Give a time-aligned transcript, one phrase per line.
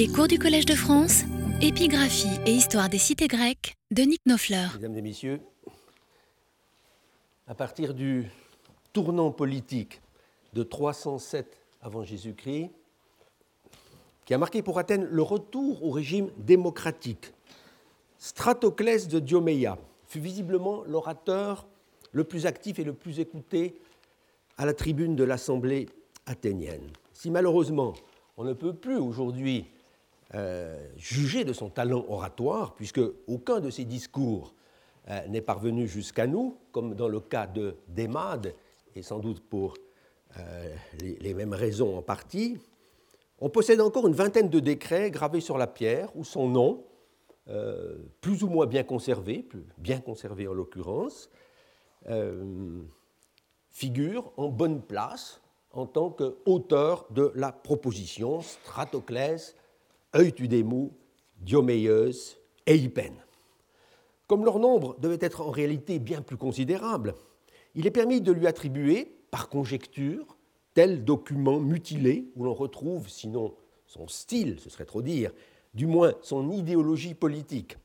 [0.00, 1.24] Les cours du Collège de France,
[1.60, 4.70] épigraphie et histoire des cités grecques de Nick Nofleur.
[4.76, 5.40] Mesdames et messieurs,
[7.46, 8.24] à partir du
[8.94, 10.00] tournant politique
[10.54, 12.70] de 307 avant Jésus-Christ,
[14.24, 17.34] qui a marqué pour Athènes le retour au régime démocratique,
[18.16, 19.76] Stratoclès de Dioméia
[20.08, 21.66] fut visiblement l'orateur
[22.12, 23.76] le plus actif et le plus écouté
[24.56, 25.90] à la tribune de l'Assemblée
[26.24, 26.88] athénienne.
[27.12, 27.92] Si malheureusement
[28.38, 29.66] on ne peut plus aujourd'hui
[30.34, 34.54] euh, juger de son talent oratoire, puisque aucun de ses discours
[35.08, 38.54] euh, n'est parvenu jusqu'à nous, comme dans le cas de Démade,
[38.94, 39.74] et sans doute pour
[40.38, 42.58] euh, les, mêmes raisons en partie,
[43.40, 46.84] on possède encore une vingtaine de décrets gravés sur la pierre, où son nom,
[48.20, 51.30] plus ou moins bien conservé, bien conservé en l'occurrence,
[53.70, 55.40] figure en bonne place
[55.72, 59.56] en tant qu'auteur de la proposition Stratoclès,
[60.14, 60.92] Eutudémou,
[61.38, 63.22] Dioméeus et Hypène.
[64.26, 67.14] Comme leur nombre devait être en réalité bien plus considérable,
[67.74, 70.36] il est permis de lui attribuer, par conjecture,
[70.74, 73.54] tel document mutilé où l'on retrouve, sinon
[73.86, 75.32] son style, ce serait trop dire,
[75.74, 77.76] du moins son idéologie politique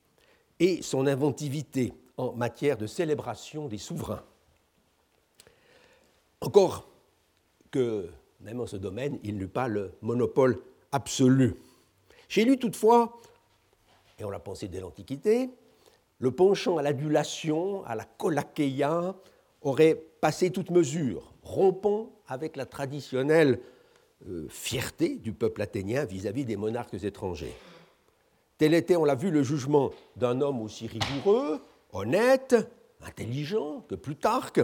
[0.58, 4.24] et son inventivité en matière de célébration des souverains.
[6.40, 6.88] Encore
[7.70, 8.08] que,
[8.40, 10.60] même en ce domaine, il n'eut pas le monopole
[10.92, 11.54] absolu.
[12.28, 13.20] Chez lui, toutefois,
[14.18, 15.50] et on l'a pensé dès l'Antiquité,
[16.18, 19.14] le penchant à l'adulation, à la kolakeia,
[19.62, 23.60] aurait passé toute mesure, rompant avec la traditionnelle
[24.28, 27.54] euh, fierté du peuple athénien vis-à-vis -vis des monarques étrangers.
[28.58, 31.60] Tel était, on l'a vu, le jugement d'un homme aussi rigoureux,
[31.92, 32.56] honnête,
[33.02, 34.62] intelligent que Plutarque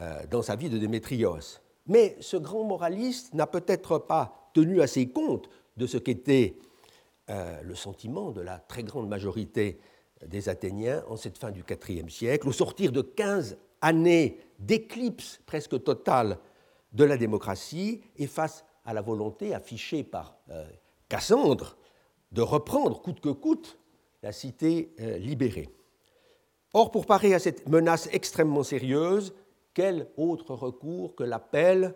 [0.00, 1.60] euh, dans sa vie de Démétrios.
[1.86, 6.56] Mais ce grand moraliste n'a peut-être pas tenu assez compte de ce qu'était
[7.30, 9.78] euh, le sentiment de la très grande majorité
[10.26, 15.82] des Athéniens en cette fin du IVe siècle, au sortir de 15 années d'éclipse presque
[15.82, 16.38] totale
[16.92, 20.64] de la démocratie et face à la volonté affichée par euh,
[21.08, 21.76] Cassandre
[22.32, 23.78] de reprendre coûte que coûte
[24.22, 25.68] la cité euh, libérée.
[26.72, 29.34] Or, pour parer à cette menace extrêmement sérieuse,
[29.74, 31.94] quel autre recours que l'appel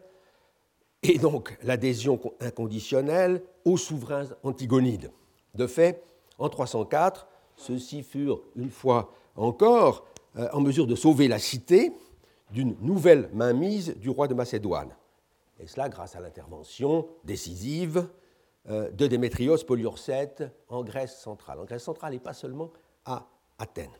[1.02, 5.10] et donc l'adhésion inconditionnelle aux souverains antigonides
[5.54, 6.04] De fait,
[6.38, 11.92] en 304, ceux-ci furent une fois encore euh, en mesure de sauver la cité
[12.50, 14.94] d'une nouvelle mainmise du roi de Macédoine.
[15.60, 18.08] Et cela grâce à l'intervention décisive
[18.68, 21.58] euh, de Démétrios Poliorcète en Grèce centrale.
[21.58, 22.70] En Grèce centrale et pas seulement
[23.04, 23.26] à
[23.58, 23.90] Athènes.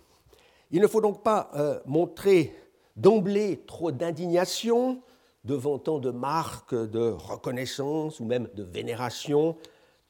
[0.71, 2.55] Il ne faut donc pas euh, montrer
[2.97, 5.03] d'emblée trop d'indignation
[5.49, 9.57] devant tant de marques de reconnaissance ou même de vénération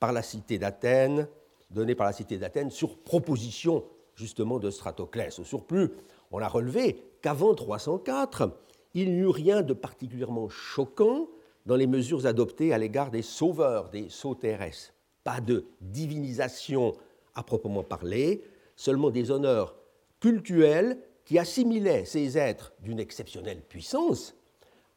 [0.00, 1.28] par la cité d'Athènes,
[1.70, 3.84] données par la cité d'Athènes sur proposition
[4.16, 5.38] justement de Stratoclès.
[5.38, 5.90] Au surplus,
[6.32, 8.50] on a relevé qu'avant 304,
[8.94, 11.28] il n'y eut rien de particulièrement choquant
[11.66, 14.92] dans les mesures adoptées à l'égard des sauveurs, des sauterresses.
[15.22, 16.94] Pas de divinisation
[17.36, 18.42] à proprement parler,
[18.74, 19.76] seulement des honneurs
[20.18, 24.34] cultuels qui assimilait ces êtres d'une exceptionnelle puissance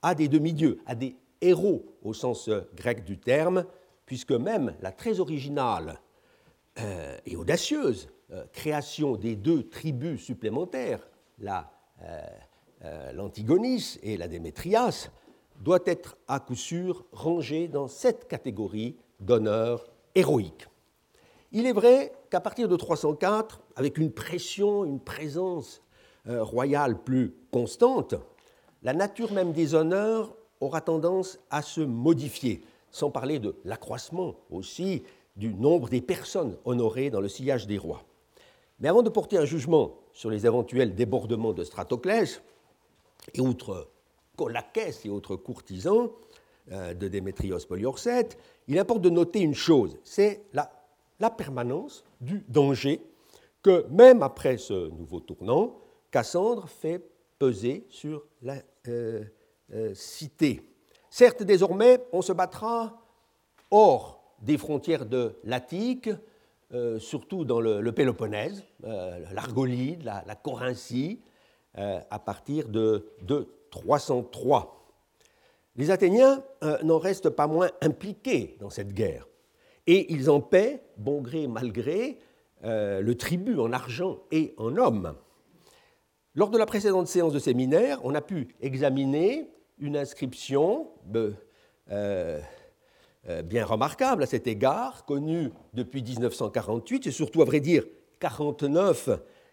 [0.02, 3.66] à des demi-dieux, à des héros au sens euh, grec du terme,
[4.06, 6.00] puisque même la très originale
[6.80, 11.08] euh, et audacieuse euh, création des deux tribus supplémentaires,
[13.14, 15.10] l'Antigonis et la Démétrias,
[15.60, 20.68] doit être à coup sûr rangée dans cette catégorie d'honneurs héroïques.
[21.52, 25.82] Il est vrai qu'à partir de 304, avec une pression, une présence
[26.26, 28.16] royale plus constante,
[28.84, 35.04] la nature même des honneurs aura tendance à se modifier, sans parler de l'accroissement aussi
[35.36, 38.04] du nombre des personnes honorées dans le sillage des rois.
[38.80, 42.42] Mais avant de porter un jugement sur les éventuels débordements de Stratoclès,
[43.34, 43.42] et
[44.36, 46.10] Colakès et autres courtisans
[46.72, 48.38] euh, de Démétrios Poliorcète,
[48.68, 50.72] il importe de noter une chose, c'est la,
[51.20, 53.02] la permanence du danger
[53.62, 55.76] que, même après ce nouveau tournant,
[56.10, 57.04] Cassandre fait
[57.38, 58.56] peser sur la
[58.88, 59.24] euh,
[59.74, 60.68] euh, cité.
[61.10, 63.00] Certes, désormais, on se battra
[63.70, 66.10] hors des frontières de l'Attique,
[66.74, 71.22] euh, surtout dans le, Péloponnèse, l'Argolide, la, Corinthie,
[71.76, 74.94] à partir de, de 303.
[75.78, 76.44] Les Athéniens
[76.84, 79.28] n'en restent pas moins impliqués dans cette guerre,
[79.88, 82.20] et ils en paient, bon gré mal gré,
[82.64, 85.16] le tribut en argent et en hommes.
[86.34, 89.50] Lors de la précédente séance de séminaire, on a pu examiner
[89.80, 90.88] une inscription
[91.92, 92.40] euh,
[93.44, 97.84] bien remarquable à cet égard, connu depuis 1948 et surtout, à vrai dire,
[98.22, 99.10] 49,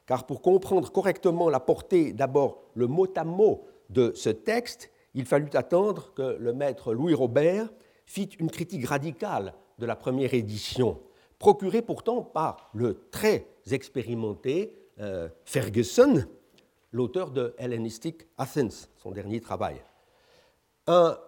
[0.06, 5.24] car pour comprendre correctement la portée, d'abord le mot à mot de ce texte, il
[5.24, 7.68] fallut attendre que le maître Louis Robert
[8.06, 11.00] fit une critique radicale de la première édition,
[11.40, 16.24] procurée pourtant par le très expérimenté euh, Ferguson,
[16.92, 19.82] l'auteur de Hellenistic Athens, son dernier travail.
[20.86, 21.18] Un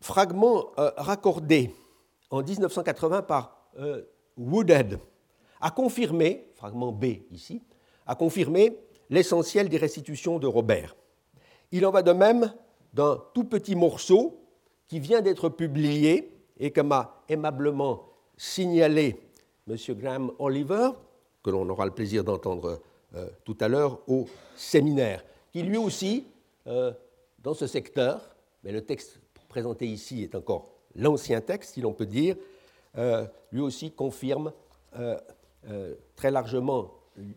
[0.00, 1.70] fragment euh, raccordé
[2.30, 4.02] en 1980 par euh,
[4.36, 4.98] Woodhead
[5.60, 7.62] a confirmé, fragment B ici,
[8.06, 8.78] a confirmé
[9.10, 10.96] l'essentiel des restitutions de Robert.
[11.72, 12.52] Il en va de même
[12.92, 14.40] d'un tout petit morceau
[14.88, 19.16] qui vient d'être publié et que m'a aimablement signalé
[19.68, 19.76] M.
[19.96, 20.90] Graham Oliver,
[21.42, 22.80] que l'on aura le plaisir d'entendre
[23.16, 24.26] euh, tout à l'heure au
[24.56, 26.24] séminaire, qui lui aussi,
[26.66, 26.92] euh,
[27.38, 28.20] dans ce secteur,
[28.64, 32.34] mais le texte présenté ici est encore l'ancien texte, si l'on peut dire,
[32.98, 34.52] euh, lui aussi confirme
[36.14, 36.92] très largement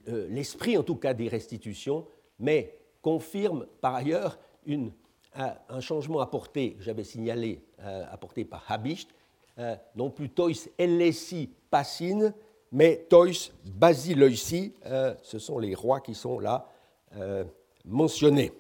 [0.05, 2.05] l'esprit, en tout cas, des restitutions,
[2.39, 4.91] mais confirme par ailleurs une
[5.33, 7.61] un changement apporté, j'avais signalé,
[8.11, 9.09] apporté par Habicht,
[9.95, 12.33] non plus Toys Ellesi Passine,
[12.71, 16.67] mais Toys Basileussi, euh, ce sont les rois qui sont là
[17.85, 18.51] mentionnés.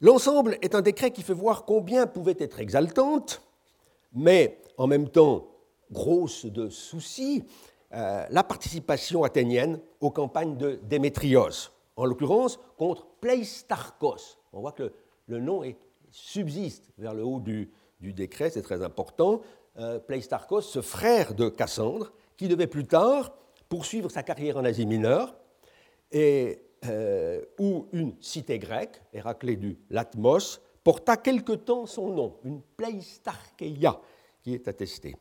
[0.00, 3.40] L'ensemble est un décret qui fait voir combien pouvait être exaltante,
[4.12, 5.46] mais en même temps
[5.92, 7.44] grosse de soucis,
[7.92, 14.36] la participation athénienne aux campagnes de Démétrios, en l'occurrence contre Pleistarchos.
[14.52, 14.92] On voit que
[15.28, 15.62] le nom
[16.12, 19.40] subsiste vers le haut du, décret, c'est très important.
[19.78, 22.12] Euh, Pleistarchos, ce frère de Cassandre,
[22.42, 23.32] qui devait plus tard
[23.68, 25.34] poursuivre sa carrière en Asie mineure,
[26.10, 32.60] et euh, où une cité grecque, Héraclée du Latmos, porta quelque temps son nom, une
[32.76, 34.00] Pleistarcheia,
[34.42, 35.14] qui est attestée.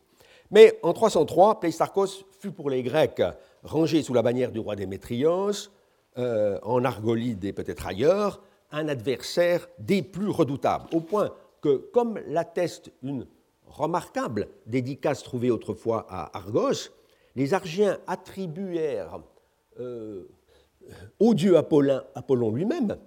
[0.50, 3.22] Mais en 303, Pleistarchos fut pour les Grecs
[3.64, 5.70] rangé sous la bannière du roi Démétrios,
[6.18, 8.42] euh, en Argolide et peut-être ailleurs,
[8.72, 11.30] un adversaire des plus redoutables, au point
[11.62, 13.28] que, comme l'atteste une
[13.68, 16.90] remarquable dédicace trouvée autrefois à Argos,
[17.36, 19.22] les Argiens attribuèrent
[19.80, 20.28] euh,
[21.20, 22.98] au dieu Apollon, Apollon lui-même,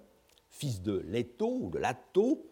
[0.49, 2.47] fils de Leto ou de Lato,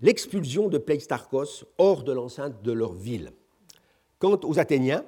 [0.00, 3.32] l'expulsion de Pleistarchos hors de l'enceinte de leur ville.
[4.18, 5.04] Quant aux Athéniens,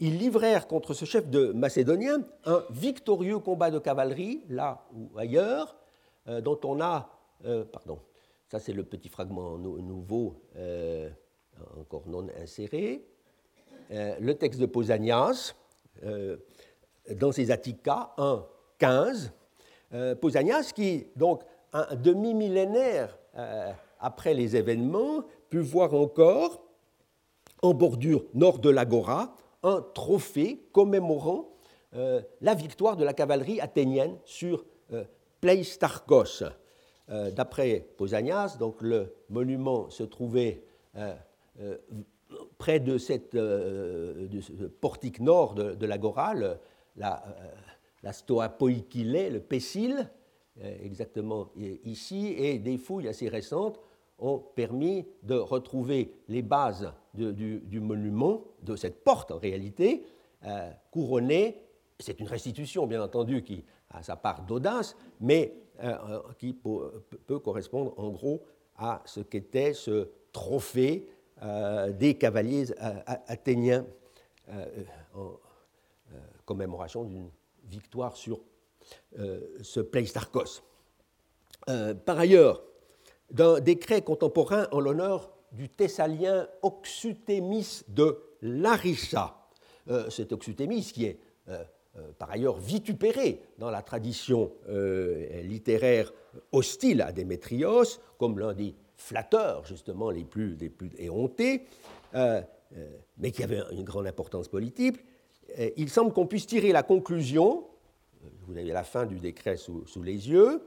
[0.00, 5.76] ils livrèrent contre ce chef de Macédoniens un victorieux combat de cavalerie, là ou ailleurs,
[6.28, 7.10] euh, dont on a,
[7.44, 8.00] euh, pardon,
[8.48, 10.42] ça c'est le petit fragment nouveau,
[11.78, 13.06] encore non inséré,
[13.92, 15.54] le texte de Pausanias,
[17.10, 18.44] dans ses Attica 1,
[18.78, 19.32] 15,
[20.20, 21.42] Pausanias qui, donc,
[21.72, 23.18] un demi-millénaire
[24.00, 26.62] après les événements, put voir encore,
[27.62, 31.48] en bordure nord de l'Agora, un trophée commémorant
[31.92, 34.64] la victoire de la cavalerie athénienne sur
[35.40, 36.44] Pleistarchos.
[37.10, 40.62] Euh, d'après Pausanias, donc le monument se trouvait
[40.96, 41.14] euh,
[41.60, 41.76] euh,
[42.62, 46.32] près de, cette, ce portique nord de, l'agora,
[46.94, 47.24] la,
[48.04, 50.08] la stoa le Pessil,
[50.62, 51.50] exactement
[51.84, 53.80] ici, et des fouilles assez récentes
[54.20, 60.04] ont permis de retrouver les bases du, monument, de cette porte en réalité,
[60.92, 61.64] couronnée.
[61.98, 65.52] C'est une restitution, bien entendu, qui à sa part d'audace, mais
[65.82, 68.44] euh, euh, qui peut correspondre en gros
[68.76, 71.11] à ce qu'était ce trophée euh,
[71.98, 72.66] des cavaliers
[73.26, 73.84] athéniens
[75.14, 75.32] en
[76.44, 77.30] commémoration d'une
[77.64, 78.40] victoire sur
[79.16, 80.62] ce Pleistarchos.
[81.66, 82.62] par ailleurs,
[83.30, 89.48] d'un décret contemporain en l'honneur du Thessalien Oxutémis de Larissa,
[90.10, 91.18] cet Oxutémis qui est
[91.98, 96.10] euh, par ailleurs vitupéré dans la tradition euh, littéraire
[96.50, 97.84] hostile à Démétrios,
[98.18, 101.64] comme l'un des flatteurs justement les plus, les éhontés,
[102.14, 102.40] euh,
[103.18, 104.96] mais qui avait une grande importance politique,
[105.76, 107.64] il semble qu'on puisse tirer la conclusion,
[108.46, 110.62] vous avez la fin du décret sous, les yeux,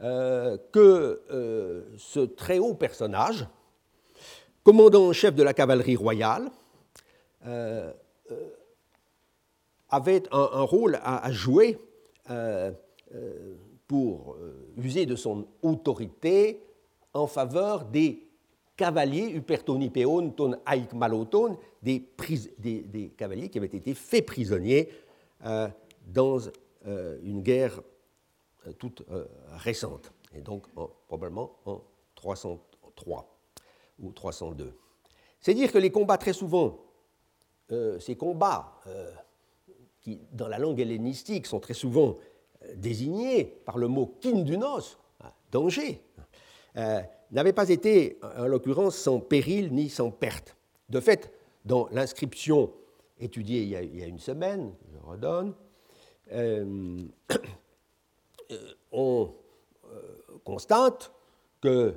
[0.00, 3.46] que ce très haut personnage,
[4.64, 6.50] commandant en chef de la cavalerie royale,
[9.94, 11.78] avait un, rôle à, jouer
[12.30, 12.72] euh,
[13.14, 13.54] euh,
[13.86, 16.60] pour euh, user de son autorité
[17.14, 18.28] en faveur des
[18.76, 22.04] cavaliers, Upertonipeon, ton Aik Maloton, des,
[23.16, 24.88] cavaliers qui avaient été faits prisonniers
[26.06, 26.38] dans
[27.22, 27.80] une guerre
[28.78, 29.04] toute
[29.52, 30.66] récente, et donc
[31.06, 31.80] probablement en
[32.16, 33.34] 303
[34.00, 34.72] ou 302.
[35.40, 36.78] C'est dire que les combats très souvent,
[37.70, 39.10] euh, ces combats euh,
[40.00, 42.16] qui, dans la langue hellénistique, sont très souvent
[42.62, 46.00] euh, désignés par le mot kindunos, hein, danger,
[46.74, 50.56] n'avaient pas été, en l'occurrence, sans péril ni sans perte.
[50.88, 51.32] De fait,
[51.64, 52.72] dans l'inscription
[53.18, 55.54] étudiée il y, a, une semaine, je redonne,
[58.92, 59.32] on
[60.44, 61.12] constate
[61.60, 61.94] que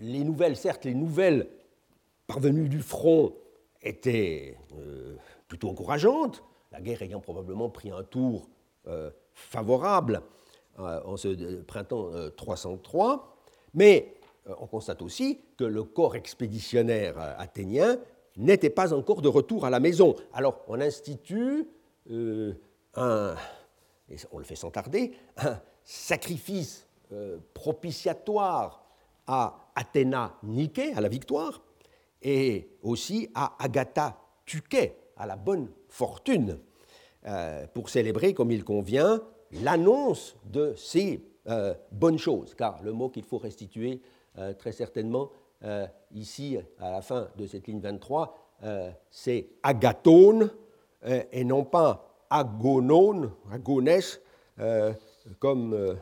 [0.00, 1.48] les nouvelles, certes, les nouvelles
[2.26, 3.34] parvenues du front
[3.82, 5.16] étaient euh,
[5.48, 8.48] plutôt encourageantes, la guerre ayant probablement pris un tour
[8.86, 10.22] euh, favorable
[10.78, 13.33] euh, en ce printemps 303,
[13.74, 14.14] mais
[14.46, 17.98] on constate aussi que le corps expéditionnaire athénien
[18.36, 20.14] n'était pas encore de retour à la maison.
[20.32, 21.66] Alors on institue
[22.10, 23.34] un,
[24.10, 26.86] et on le fait sans tarder, un sacrifice
[27.54, 28.84] propitiatoire
[29.26, 31.62] à Athéna Nike, à la victoire,
[32.22, 36.58] et aussi à Agatha Tuquet, à la bonne fortune,
[37.26, 39.22] euh, pour célébrer comme il convient
[39.62, 44.00] l'annonce de ces euh, bonnes choses, car le mot qu'il faut restituer
[44.38, 45.30] euh, très certainement
[46.12, 48.36] ici à la fin de cette ligne 23,
[49.10, 50.50] c'est agathone
[51.32, 53.88] et non pas agonone, agones,
[55.38, 55.96] comme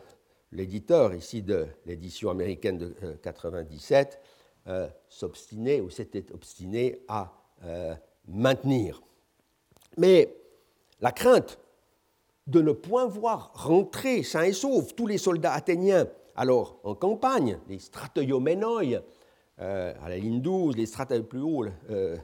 [0.51, 4.21] l'éditeur ici de l'édition américaine de 97
[4.69, 7.33] euh, s'obstinait ou s'était obstiné à
[7.65, 7.97] euh,
[8.29, 9.03] maintenir.
[9.97, 10.33] Mais
[11.01, 11.59] la crainte
[12.47, 17.59] de ne point voir rentrer sains et saufs tous les soldats athéniens alors en campagne,
[17.69, 19.03] les strateuoménoi
[19.61, 22.17] euh, à la ligne 12, les strateuoménoi plus haut, euh,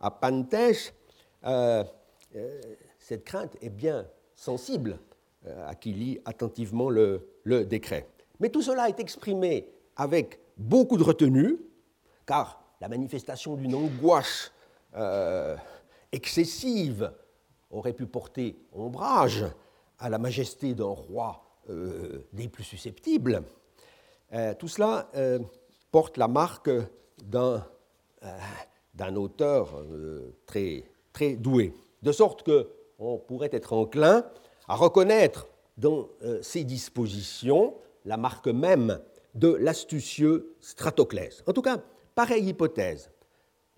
[0.00, 0.94] à Panthès,
[2.98, 4.98] cette crainte est bien sensible
[5.66, 7.28] à qui lit attentivement le,
[7.64, 8.08] décret.
[8.40, 11.58] Mais tout cela est exprimé avec beaucoup de retenue,
[12.24, 14.52] car la manifestation d'une angoisse
[14.96, 15.56] euh,
[16.12, 17.12] excessive
[17.72, 19.44] aurait pu porter ombrage
[19.98, 23.42] à la majesté d'un roi euh, des plus susceptibles.
[24.32, 25.10] Euh, tout cela
[25.90, 26.70] porte la marque
[27.24, 27.64] d'un
[29.16, 29.84] auteur
[30.46, 34.24] très, très doué, de sorte qu'on pourrait être enclin
[34.68, 36.08] à reconnaître dans
[36.40, 37.74] ces dispositions
[38.04, 39.00] la marque même
[39.34, 41.42] de l'astucieux Stratoclès.
[41.46, 41.78] En tout cas,
[42.14, 43.10] pareille hypothèse,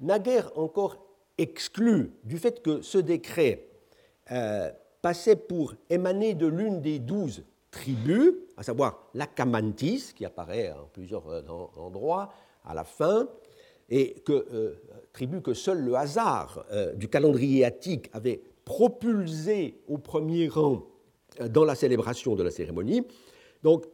[0.01, 1.05] naguère encore
[1.39, 3.69] exclue du fait que ce décret
[4.33, 4.71] euh,
[5.03, 11.29] passait pour émaner de l'une des douze tribus, à savoir l'Acamantis, qui apparaît en plusieurs
[11.29, 11.43] euh,
[11.77, 12.33] endroits
[12.65, 13.29] à la fin,
[13.91, 14.81] et que, euh,
[15.13, 16.65] tribu que seul le hasard
[16.95, 20.87] du calendrier attique avait propulsé au premier rang
[21.51, 23.03] dans la célébration de la cérémonie.
[23.63, 23.85] Donc,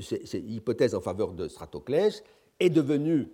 [0.00, 2.24] cette hypothèse en faveur de Stratoclès
[2.58, 3.28] est devenue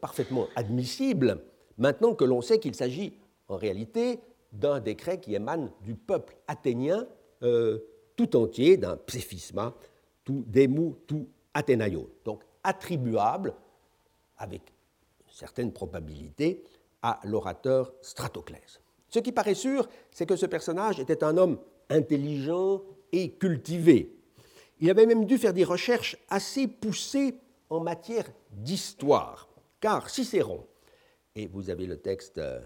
[0.00, 1.42] parfaitement admissible
[1.78, 3.14] maintenant que l'on sait qu'il s'agit
[3.48, 4.20] en réalité
[4.52, 7.06] d'un décret qui émane du peuple athénien
[7.42, 7.78] euh,
[8.16, 9.74] tout entier, d'un pséphisma,
[10.24, 12.08] tout demu, tout athénaïon.
[12.24, 13.54] Donc attribuable,
[14.36, 14.62] avec
[15.26, 16.64] une certaine probabilité,
[17.02, 18.80] à l'orateur Stratoclès.
[19.08, 24.18] Ce qui paraît sûr, c'est que ce personnage était un homme intelligent et cultivé,
[24.80, 27.34] il avait même dû faire des recherches assez poussées
[27.68, 29.48] en matière d'histoire,
[29.80, 30.66] car Cicéron,
[31.34, 32.60] et vous avez le texte euh,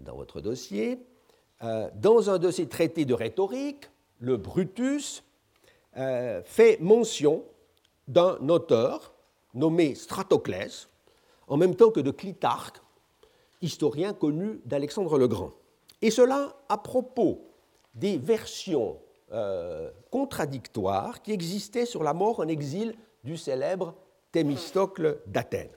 [0.00, 0.98] dans votre dossier,
[1.62, 3.90] euh, dans un de ses traités de rhétorique,
[4.20, 5.24] le Brutus,
[5.96, 7.44] euh, fait mention
[8.06, 9.12] d'un auteur
[9.54, 10.88] nommé Stratoclès,
[11.46, 12.80] en même temps que de Clitarque,
[13.60, 15.52] historien connu d'Alexandre le Grand.
[16.00, 17.48] Et cela à propos
[17.94, 18.98] des versions
[19.32, 23.94] euh, contradictoire qui existait sur la mort en exil du célèbre
[24.30, 25.76] Thémistocle d'Athènes,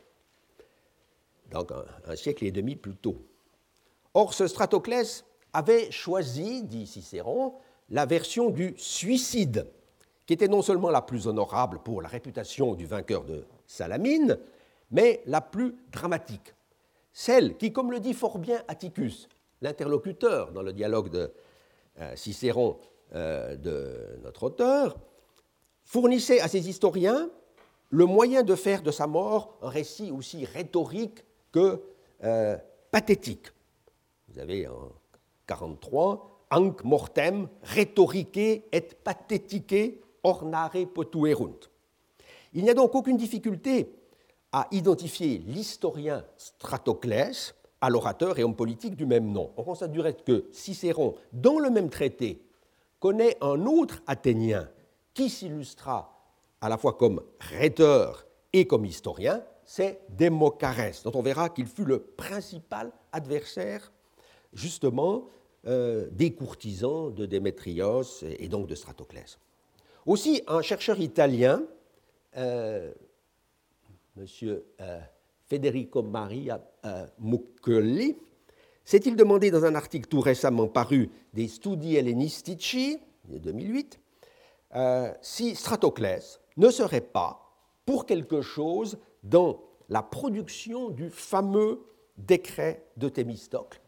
[1.52, 1.72] donc
[2.06, 3.18] un, siècle et demi plus tôt.
[4.14, 7.54] Or, ce Stratoclès avait choisi, dit Cicéron,
[7.90, 9.68] la version du suicide,
[10.26, 14.38] qui était non seulement la plus honorable pour la réputation du vainqueur de Salamine,
[14.92, 16.54] mais la plus dramatique.
[17.14, 19.28] Celle qui, comme le dit fort bien Atticus,
[19.62, 21.32] l'interlocuteur dans le dialogue de
[22.00, 22.80] euh, Cicéron
[23.14, 24.98] euh, de notre auteur,
[25.84, 27.30] fournissait à ses historiens
[27.90, 31.82] le moyen de faire de sa mort un récit aussi rhétorique que
[32.24, 32.58] euh,
[32.92, 33.48] pathétique.
[34.34, 34.94] Vous avez en
[35.48, 41.60] 43 Anc mortem rhétorique et pathétique ornare potuerunt.
[42.54, 43.94] Il n'y a donc aucune difficulté
[44.52, 49.52] à identifier l'historien Stratoclès à l'orateur et homme politique du même nom.
[49.58, 52.42] On constate du reste que Cicéron, dans le même traité,
[53.00, 54.70] connaît un autre Athénien
[55.14, 56.22] qui s'illustra
[56.62, 61.86] à la fois comme rhéteur et comme historien, c'est Démocarès, dont on verra qu'il fut
[61.86, 63.92] le principal adversaire,
[64.54, 65.28] justement,
[65.68, 69.38] euh, des courtisans de Démétrios et donc de Stratoclès.
[70.08, 71.62] Aussi, un chercheur italien,
[72.36, 72.92] euh,
[74.18, 74.26] M.
[74.82, 75.00] Euh,
[75.46, 76.60] Federico Maria
[77.20, 78.16] Muccoli,
[78.84, 84.00] s'est-il demandé dans un article tout récemment paru des Studi Hellenistici, de 2008,
[85.22, 87.54] si Stratoclès ne serait pas
[87.86, 91.82] pour quelque chose dans la production du fameux
[92.18, 93.82] décret de Thémistocle,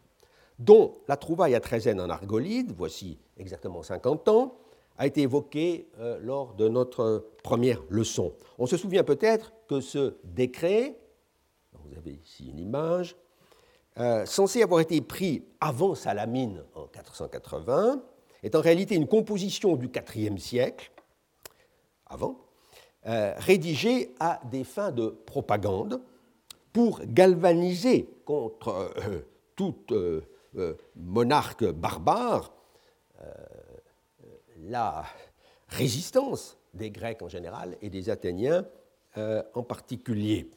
[0.58, 4.56] dont la trouvaille à Trézène en Argolide, voici exactement 50 ans,
[4.96, 8.32] a été évoquée euh, lors de notre première leçon.
[8.58, 10.96] On se souvient peut-être que ce décret,
[11.72, 13.16] vous avez ici une image,
[13.98, 18.02] euh, censé avoir été pris avant Salamine en 480,
[18.42, 20.92] est en réalité une composition du IVe siècle,
[22.06, 22.38] avant,
[23.06, 26.00] euh, rédigée à des fins de propagande
[26.72, 28.92] pour galvaniser contre
[30.54, 32.54] tout monarque barbare
[34.68, 35.04] la
[35.68, 38.66] résistance des Grecs en général et des Athéniens
[39.16, 40.50] euh, en particulier.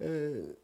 [0.00, 0.54] Euh,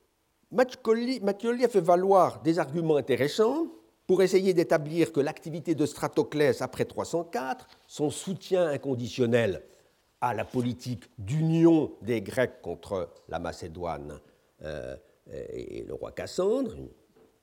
[0.57, 3.67] a fait valoir des arguments intéressants
[4.07, 9.63] pour essayer d'établir que l'activité de Stratoclès après 304, son soutien inconditionnel
[10.21, 14.21] à la politique d'union des Grecs contre la Macédoine
[14.63, 14.97] euh,
[15.33, 16.77] et le roi Cassandre,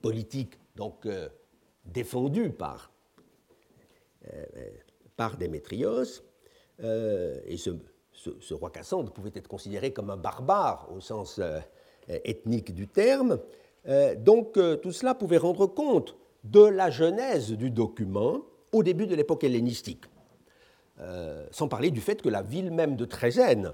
[0.02, 1.30] politique donc euh,
[1.86, 2.92] défendue par
[4.34, 4.46] euh,
[5.16, 6.24] par Démétrios,
[6.84, 11.40] euh, et ce, roi Cassandre pouvait être considéré comme un barbare au sens
[12.08, 13.40] ethnique du terme.
[14.18, 18.42] donc tout cela pouvait rendre compte de la genèse du document
[18.72, 20.06] au début de l'époque hellénistique.
[21.52, 23.74] sans parler du fait que la ville même de Trézène,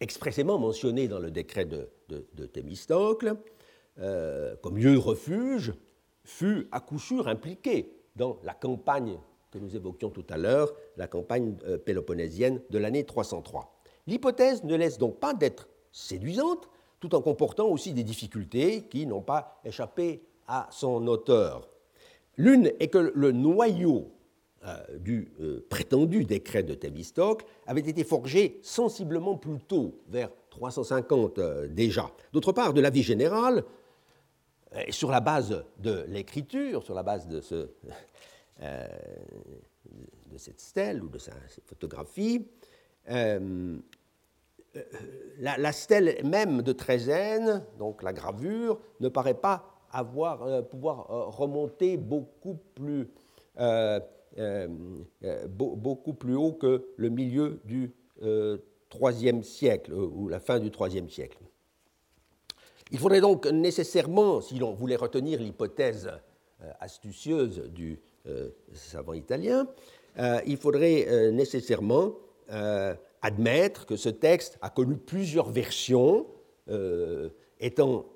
[0.00, 3.36] expressément mentionnée dans le décret de, de Thémistocle,
[4.62, 5.74] comme lieu de refuge,
[6.24, 9.18] fut à coup sûr impliquée dans la campagne
[9.50, 13.80] que nous évoquions tout à l'heure, la campagne euh, péloponnésienne de l'année 303.
[14.06, 16.68] L'hypothèse ne laisse donc pas d'être séduisante,
[17.00, 21.68] tout en comportant aussi des difficultés qui n'ont pas échappé à son auteur.
[22.36, 24.12] L'une est que le noyau
[24.64, 31.40] euh, du euh, prétendu décret de Thémistocle avait été forgé sensiblement plus tôt, vers 350
[31.70, 32.10] déjà.
[32.32, 33.64] D'autre part, de l'avis général,
[34.74, 37.40] et sur la base de l'écriture, sur la base de,
[38.62, 38.86] euh,
[40.36, 41.32] cette stèle ou de sa,
[41.66, 42.46] photographie,
[43.10, 43.76] euh,
[44.76, 44.82] euh,
[45.38, 52.56] la, stèle même de Trézène, donc la gravure, ne paraît pas avoir, pouvoir remonter beaucoup
[52.76, 53.08] plus,
[55.48, 61.38] beaucoup plus haut que le milieu du IIIe siècle ou la fin du IIIe siècle.
[62.92, 66.10] Il faudrait donc nécessairement, si l'on voulait retenir l'hypothèse
[66.62, 69.66] euh, astucieuse du euh, savant italien,
[70.18, 72.14] euh, il faudrait nécessairement
[73.22, 76.26] admettre que ce texte a connu plusieurs versions,
[77.60, 78.06] étant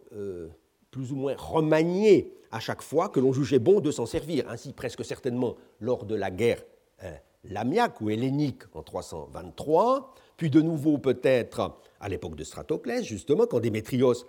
[0.91, 4.51] plus ou moins remanié à chaque fois que l'on jugeait bon de s'en servir.
[4.51, 6.65] Ainsi, presque certainement lors de la guerre
[7.45, 13.61] lamiaque ou hellénique en 323, puis de nouveau peut-être à l'époque de Stratoclès, justement, quand
[13.61, 14.25] Démétrios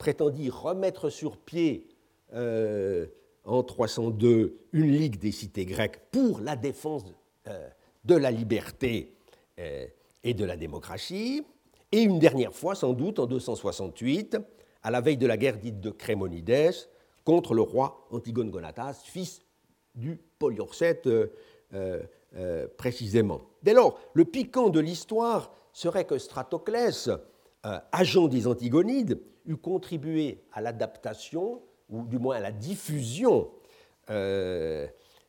[0.00, 1.86] prétendit remettre sur pied
[2.32, 3.06] euh,
[3.44, 7.04] en 302 une ligue des cités grecques pour la défense
[7.46, 7.68] euh,
[8.06, 9.14] de la liberté
[9.58, 9.86] euh,
[10.24, 11.44] et de la démocratie,
[11.92, 14.38] et une dernière fois, sans doute, en 268,
[14.82, 16.72] à la veille de la guerre dite de Crémonides,
[17.24, 19.42] contre le roi Antigone Gonatas, fils
[19.94, 21.08] du Poliorcète
[22.76, 23.42] précisément.
[23.62, 27.10] Dès lors, le piquant de l'histoire serait que Stratoclès,
[27.62, 33.50] agent des Antigonides, eût contribué à l'adaptation, ou du moins à la diffusion
[34.10, 34.86] euh,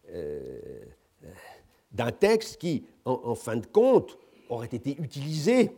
[0.09, 0.59] euh,
[1.91, 4.17] d'un texte qui, en, fin de compte,
[4.49, 5.75] aurait été utilisé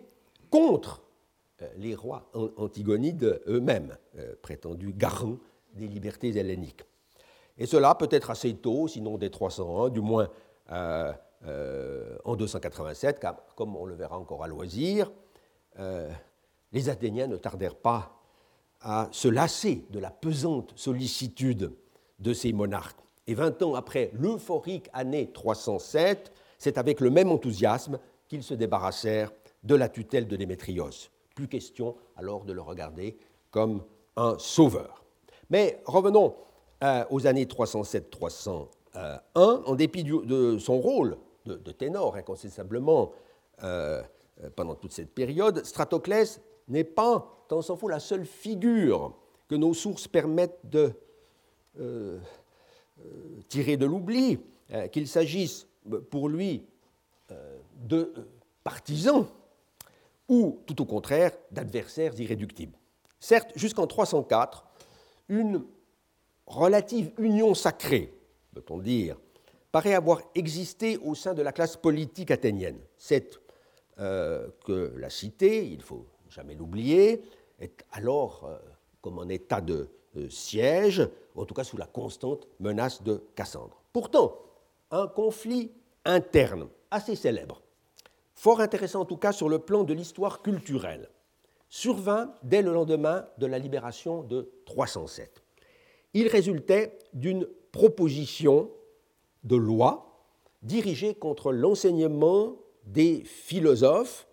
[0.50, 1.04] contre
[1.62, 3.98] euh, les rois antigonides eux-mêmes,
[4.41, 5.38] prétendus garants
[5.74, 6.84] des libertés helléniques.
[7.58, 10.30] Et cela peut être assez tôt, sinon dès 301, du moins
[10.69, 15.12] en 287, car, comme on le verra encore à loisir,
[16.72, 18.23] les Athéniens ne tardèrent pas
[18.84, 21.72] à se lasser de la pesante sollicitude
[22.19, 23.00] de ces monarques.
[23.28, 29.32] Et vingt ans après l'euphorique année 307, c'est avec le même enthousiasme qu'ils se débarrassèrent
[29.63, 31.10] de la tutelle de Démétrios.
[31.36, 33.17] Plus question alors de le regarder
[33.50, 33.84] comme
[34.17, 35.04] un sauveur.
[35.50, 36.36] Mais revenons
[36.84, 38.67] euh, aux années 307-301.
[39.36, 43.12] En dépit de son rôle de, ténor incontestablement
[43.63, 44.04] euh,
[44.56, 49.15] pendant toute cette période, Stratoclès n'est pas, tant s'en faut, la seule figure
[49.47, 50.93] que nos sources permettent de
[53.49, 54.39] tirer de l'oubli,
[54.91, 55.67] qu'il s'agisse
[56.10, 56.63] pour lui
[57.82, 58.13] de
[58.63, 59.26] partisans
[60.30, 62.78] ou tout au contraire d'adversaires irréductibles.
[63.19, 64.65] Certes, jusqu'en 304,
[65.30, 65.63] une
[66.45, 68.13] relative union sacrée,
[68.54, 69.17] peut-on dire,
[69.71, 72.80] paraît avoir existé au sein de la classe politique athénienne.
[72.97, 73.39] C'est
[73.99, 77.24] euh, que la cité, il faut jamais l'oublier,
[77.60, 78.58] est alors euh,
[79.02, 79.89] comme en état de
[80.30, 83.82] siège, en tout cas sous la constante menace de Cassandre.
[83.91, 84.38] Pourtant,
[84.91, 85.72] un conflit
[86.06, 87.63] interne assez célèbre
[88.43, 91.10] fort intéressant en tout cas sur le plan de l'histoire culturelle,
[91.69, 95.41] survint dès le lendemain de la libération de 307.
[96.13, 98.69] Il résultait d'une proposition
[99.43, 100.28] de loi
[100.62, 104.28] dirigée contre l'enseignement des philosophes,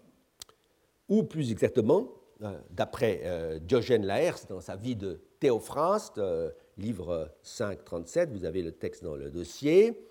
[1.10, 2.08] ou plus exactement,
[2.42, 8.62] euh, d'après euh, Diogène Laërce dans sa vie de Théophraste, euh, livre 537, vous avez
[8.62, 10.06] le texte dans le dossier,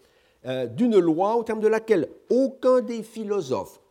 [0.46, 3.82] d'une loi au terme de laquelle aucun des philosophes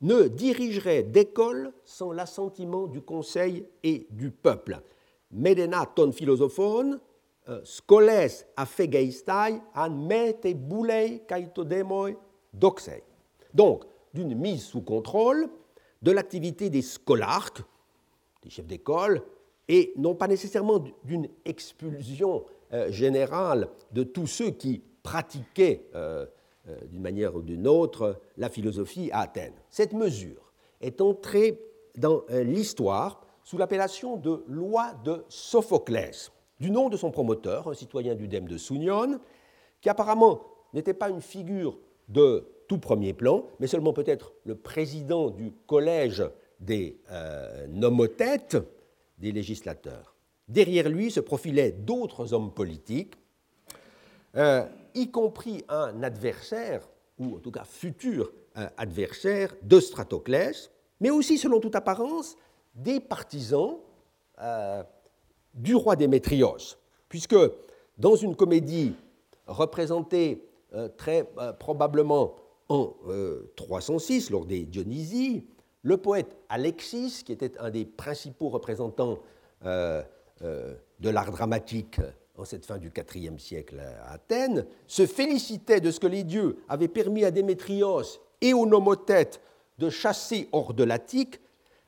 [0.00, 4.80] ne dirigerait d'école sans l'assentiment du conseil et du peuple.
[5.32, 7.00] Medena ton philosophone,
[7.48, 12.12] euh, scoles affegeistai an mete boulei kaitodemoi
[12.52, 13.02] doxei.
[13.54, 15.48] Donc, d'une mise sous contrôle
[16.02, 17.62] de l'activité des scolarques,
[18.42, 19.22] des chefs d'école,
[19.68, 26.26] et non pas nécessairement d'une expulsion euh, générale de tous ceux qui pratiquer euh,
[26.68, 29.54] euh, d'une manière ou d'une autre la philosophie à Athènes.
[29.70, 31.60] Cette mesure est entrée
[31.96, 36.30] dans l'histoire sous l'appellation de loi de Sophoclès,
[36.60, 39.18] du nom de son promoteur, un citoyen du Dème de Sounion,
[39.80, 45.30] qui apparemment n'était pas une figure de tout premier plan, mais seulement peut-être le président
[45.30, 46.22] du collège
[46.60, 47.00] des
[47.68, 48.56] nomothètes,
[49.18, 50.14] des législateurs.
[50.48, 53.14] Derrière lui se profilaient d'autres hommes politiques,
[54.94, 58.32] y compris un adversaire, ou en tout cas futur
[58.76, 62.36] adversaire de Stratoclès, mais aussi, selon toute apparence,
[62.74, 63.78] des partisans
[64.40, 64.82] euh,
[65.54, 66.76] du roi Démétrios,
[67.08, 67.36] puisque
[67.96, 68.94] dans une comédie
[69.46, 72.36] représentée euh, très euh, probablement
[72.68, 72.94] en
[73.56, 75.46] 306, lors des Dionysies,
[75.82, 79.18] le poète Alexis, qui était un des principaux représentants
[79.64, 80.04] de
[81.10, 82.00] l'art dramatique
[82.36, 86.58] en cette fin du IVe siècle à Athènes, se félicitait de ce que les dieux
[86.68, 89.40] avaient permis à Démétrios et aux nomothètes
[89.78, 91.40] de chasser hors de l'Attique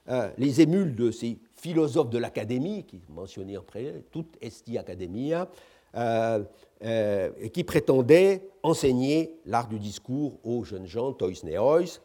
[0.08, 5.48] euh, les émules de ces philosophes de l'Académie, qui mentionnaient après toute esti academia,
[5.94, 6.42] euh,
[6.84, 12.00] euh, qui prétendaient enseigner l'art du discours aux jeunes gens, tois neois,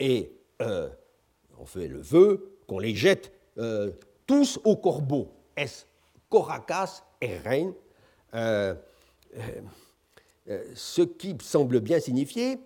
[0.00, 3.32] et on fait le vœu qu'on les jette
[4.26, 5.64] tous au corbeau, et
[8.34, 8.74] euh,
[9.36, 9.42] euh,
[10.48, 12.58] euh, ce qui semble bien signifier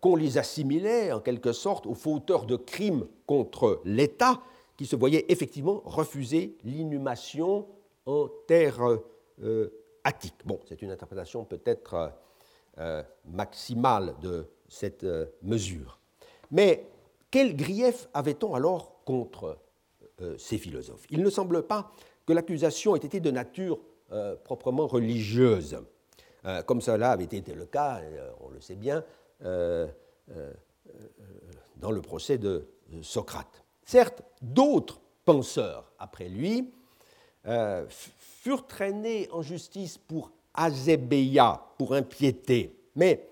[0.00, 4.40] qu'on les assimilait en quelque sorte aux fauteurs de crimes contre l'État
[4.76, 7.66] qui se voyaient effectivement refuser l'inhumation
[8.06, 8.78] en terre
[10.04, 10.34] attique.
[10.44, 12.12] Bon, c'est une interprétation peut-être
[13.24, 15.06] maximale de cette
[15.42, 15.98] mesure.
[16.50, 16.86] Mais
[17.30, 19.58] quel grief avait-on alors contre
[20.38, 21.06] ces philosophes?
[21.10, 21.90] Il ne semble pas
[22.26, 23.80] que l'accusation ait été de nature
[24.12, 25.78] euh, proprement religieuse,
[26.44, 29.02] euh, comme cela avait été le cas, euh, on le sait bien,
[31.76, 32.68] dans le procès de
[33.00, 33.64] Socrate.
[33.84, 36.70] Certes, d'autres penseurs après lui
[37.88, 43.28] furent traînés en justice pour azébéia, pour impiété, mais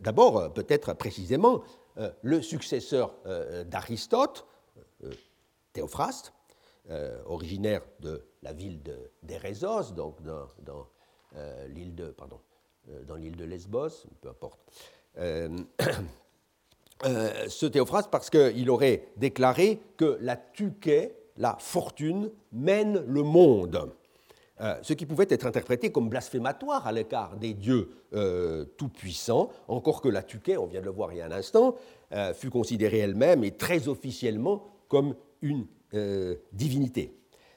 [0.00, 1.62] d'abord, peut-être précisément,
[2.22, 3.14] le successeur
[3.66, 4.46] d'Aristote,
[5.72, 6.32] Théophraste,
[6.90, 8.80] euh, originaire de la ville
[9.22, 10.88] d'Eresos, donc dans,
[11.36, 12.14] euh, l'île de,
[12.88, 14.58] euh, dans l'île de Lesbos, peu importe.
[17.04, 23.92] Ce Théophraste parce qu'il aurait déclaré que la tuquet, la fortune, mène le monde.
[24.82, 27.88] ce qui pouvait être interprété comme blasphématoire à l'écart des dieux
[28.76, 31.74] tout-puissants, encore que la tuquet, on vient de le voir il y a un instant,
[32.34, 37.14] fut considérée elle-même et très officiellement comme une euh, divinité.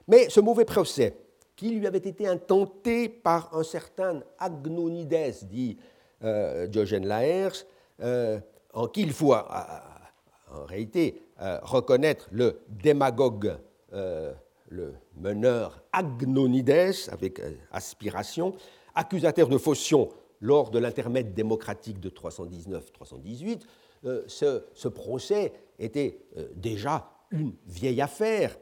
[0.09, 1.15] Mais ce mauvais procès,
[1.55, 5.77] qui lui avait été intenté par un certain Agnonides, dit
[6.23, 7.65] euh, Diogène Laërce,
[8.01, 8.39] euh,
[8.75, 11.21] en qui il faut en réalité
[11.63, 13.57] reconnaître le démagogue,
[13.91, 18.53] le meneur Agnonides, avec aspiration,
[18.93, 20.09] accusateur de faussion
[20.41, 23.61] lors de l'intermède démocratique de 319-318,
[24.05, 28.57] euh, ce, procès était euh, déjà une vieille affaire,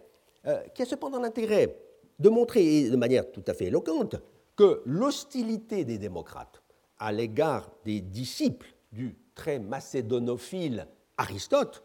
[0.45, 1.77] euh, qui a cependant l'intérêt
[2.19, 4.15] de montrer de manière tout à fait éloquente
[4.55, 6.61] que l'hostilité des démocrates
[6.99, 11.83] à l'égard des disciples du très macédonophile Aristote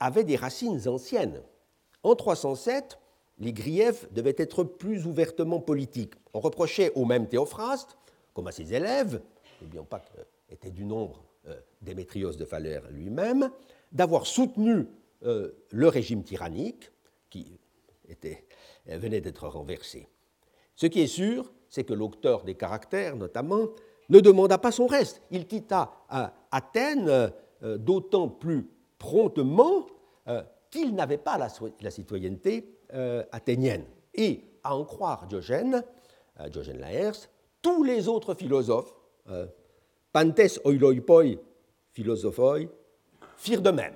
[0.00, 1.42] avait des racines anciennes.
[2.02, 2.98] En 307,
[3.38, 6.14] les griefs devaient être plus ouvertement politiques.
[6.34, 7.96] On reprochait au même Théophraste,
[8.34, 9.20] comme à ses élèves,
[9.62, 13.50] n'oublions pas qu'était du nombre euh, Démétrios de Phalère lui-même,
[13.92, 14.86] d'avoir soutenu
[15.24, 16.90] euh, le régime tyrannique
[17.30, 17.58] qui
[18.08, 18.44] était,
[18.88, 20.08] euh, venait d'être renversé.
[20.74, 23.68] Ce qui est sûr, c'est que l'auteur des caractères, notamment,
[24.08, 25.22] ne demanda pas son reste.
[25.30, 25.92] Il quitta
[26.50, 29.86] Athènes d'autant plus promptement
[30.70, 32.78] qu'il n'avait pas la, citoyenneté
[33.32, 33.84] athénienne.
[34.14, 35.84] Et, à en croire Diogène,
[36.50, 37.28] Diogène Laërce,
[37.62, 38.94] tous les autres philosophes,
[40.12, 41.36] Pantes oiloipoi
[41.98, 42.60] philosophoi,
[43.36, 43.94] firent de même.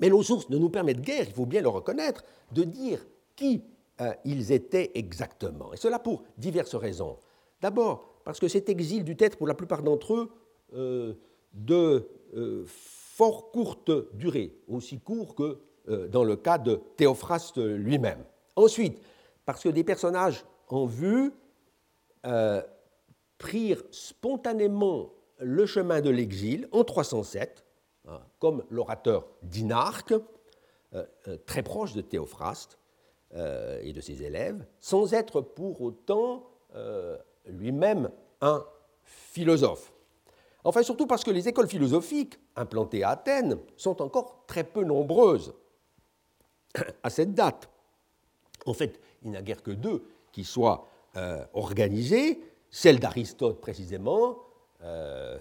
[0.00, 3.04] Mais nos sources ne nous permettent guère, il faut bien le reconnaître, de dire
[3.36, 3.62] qui
[4.00, 5.72] euh, ils étaient exactement.
[5.72, 7.18] Et cela pour diverses raisons.
[7.60, 10.30] D'abord, parce que cet exil dut être pour la plupart d'entre eux
[10.74, 11.14] euh,
[11.52, 15.58] de euh, fort courte durée, aussi court que
[16.08, 18.24] dans le cas de Théophraste lui-même.
[18.56, 19.02] Ensuite,
[19.44, 21.30] parce que des personnages en vue
[23.36, 27.64] prirent spontanément le chemin de l'exil en 307,
[28.08, 30.14] hein, comme l'orateur Dinarque,
[30.94, 32.78] euh, euh, très proche de Théophraste
[33.34, 36.50] euh, et de ses élèves, sans être pour autant
[37.46, 38.64] lui-même un
[39.02, 39.92] philosophe.
[40.64, 45.54] Enfin, surtout parce que les écoles philosophiques implantées à Athènes sont encore très peu nombreuses
[47.02, 47.68] à cette date.
[48.66, 50.88] En fait, il n'y a guère que deux qui soient
[51.52, 54.38] organisées, celle d'Aristote précisément,
[54.82, 55.38] euh,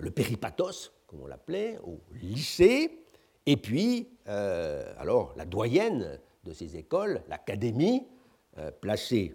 [0.00, 3.04] le péripathos, comme on l'appelait, au lycée,
[3.46, 8.06] et puis, euh, alors, la doyenne de ces écoles, l'académie,
[8.58, 9.34] euh, placée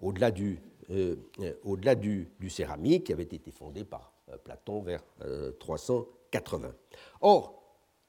[0.00, 0.60] au-delà du,
[1.64, 4.12] au du, du, céramique, qui avait été fondée par
[4.44, 5.02] Platon vers
[5.58, 6.72] 380.
[7.20, 7.62] Or,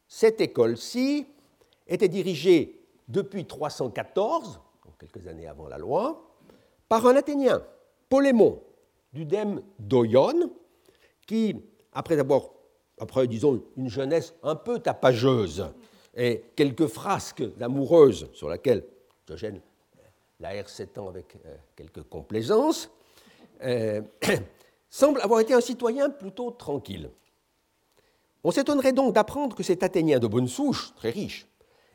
[0.07, 1.25] cette école-ci
[1.87, 4.59] était dirigée depuis 314,
[4.99, 6.31] quelques années avant la loi,
[6.87, 7.63] par un Athénien,
[8.09, 8.61] Polémon,
[9.13, 9.61] du dème
[11.27, 11.55] qui,
[11.93, 12.49] après avoir,
[12.99, 15.65] après, disons, une jeunesse un peu tapageuse
[16.15, 18.83] et quelques frasques amoureuses sur laquelle
[19.25, 19.61] Diogène
[20.41, 22.89] l'aère s'étend avec euh, quelques complaisance,
[23.63, 24.01] euh,
[24.89, 27.09] semble avoir été un citoyen plutôt tranquille.
[28.43, 31.47] On s'étonnerait donc d'apprendre que cet Athénien de bonne souche, très riche,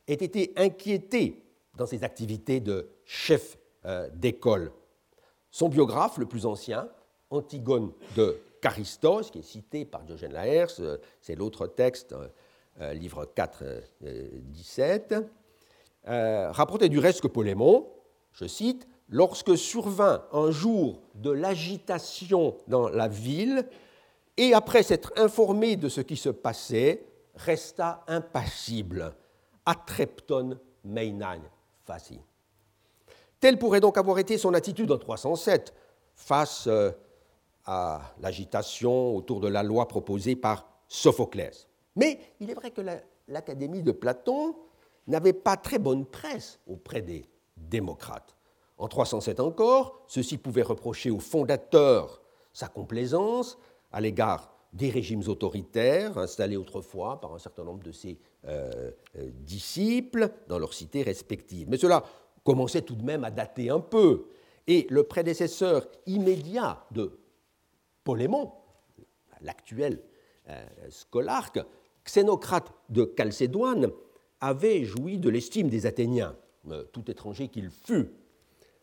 [0.07, 1.43] ait été inquiété
[1.77, 4.73] dans ses activités de chef euh, d'école
[5.51, 6.87] son biographe, le plus ancien,
[7.31, 12.15] Antigone de Charistos, qui est cité par Diogène Laërce, euh, c'est l'autre texte,
[12.93, 13.65] livre 4,
[14.03, 15.15] 17,
[16.05, 17.89] rapportait du reste que Polémon,
[18.37, 23.67] je cite, lorsque survint un jour de l'agitation dans la ville,
[24.37, 29.15] et après s'être informé de ce qui se passait, resta impassible.
[29.65, 31.41] Atrepton meinan
[31.85, 32.21] faci.
[33.41, 35.75] Telle pourrait donc avoir été son attitude en 307
[36.15, 36.91] face euh,
[37.65, 41.67] à l'agitation autour de la loi proposée par Sophoclès.
[41.97, 42.83] Mais il est vrai que
[43.29, 44.55] l'Académie de Platon
[45.07, 48.37] n'avait pas très bonne presse auprès des démocrates.
[48.79, 52.21] En 307 encore, ceux-ci pouvaient reprocher au fondateur
[52.53, 53.59] sa complaisance
[53.93, 59.31] à l'égard des régimes autoritaires installés autrefois par un certain nombre de ses euh, euh,
[59.41, 61.69] disciples dans leurs cités respectives.
[61.69, 62.05] Mais cela
[62.45, 64.27] commençait tout de même à dater un peu.
[64.67, 67.19] Et le prédécesseur immédiat de
[68.05, 68.53] Polémon,
[69.41, 70.03] l'actuel
[70.49, 71.61] euh, scolarque,
[72.05, 73.91] Xénocrate de Chalcédoine,
[74.41, 76.37] avait joui de l'estime des Athéniens,
[76.71, 78.11] euh, tout étranger qu'il fût.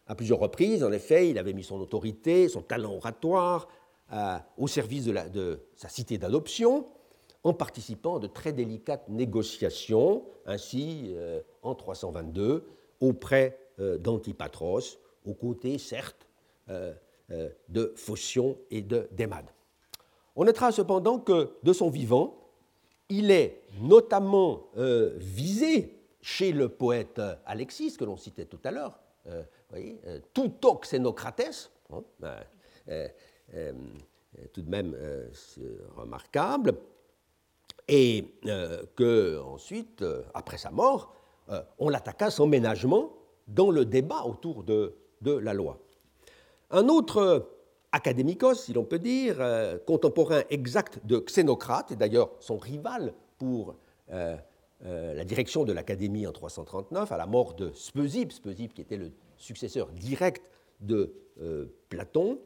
[0.07, 3.69] À plusieurs reprises, en effet, il avait mis son autorité, son talent oratoire
[4.11, 6.87] euh, au service de, sa cité d'adoption,
[7.43, 10.25] en participant à de très délicates négociations.
[10.45, 11.15] Ainsi,
[11.61, 12.65] en 322,
[12.99, 16.27] auprès euh, d'Antipatros, aux côtés, certes,
[16.69, 16.93] euh,
[17.31, 19.47] euh, de Phocion et de Démade.
[20.35, 22.37] On notera cependant que, de son vivant,
[23.09, 24.67] il est notamment
[25.17, 28.97] visé chez le poète Alexis, que l'on citait tout à l'heure,
[29.69, 29.99] voyez,
[30.33, 32.03] tout xénocrates, hein,
[34.53, 34.95] tout de même
[35.97, 36.75] remarquable,
[37.89, 38.33] et
[38.95, 41.13] que ensuite, après sa mort,
[41.49, 43.11] euh, on l'attaqua sans ménagement
[43.49, 45.77] dans le débat autour de, la loi.
[46.71, 47.49] Un autre
[47.91, 49.37] académicos, si l'on peut dire,
[49.85, 53.75] contemporain exact de Xénocrate, et d'ailleurs son rival pour
[54.83, 59.11] la direction de l'Académie en 339, à la mort de Speusippe, Speusippe qui était le
[59.37, 61.13] successeur direct de
[61.87, 62.39] Platon,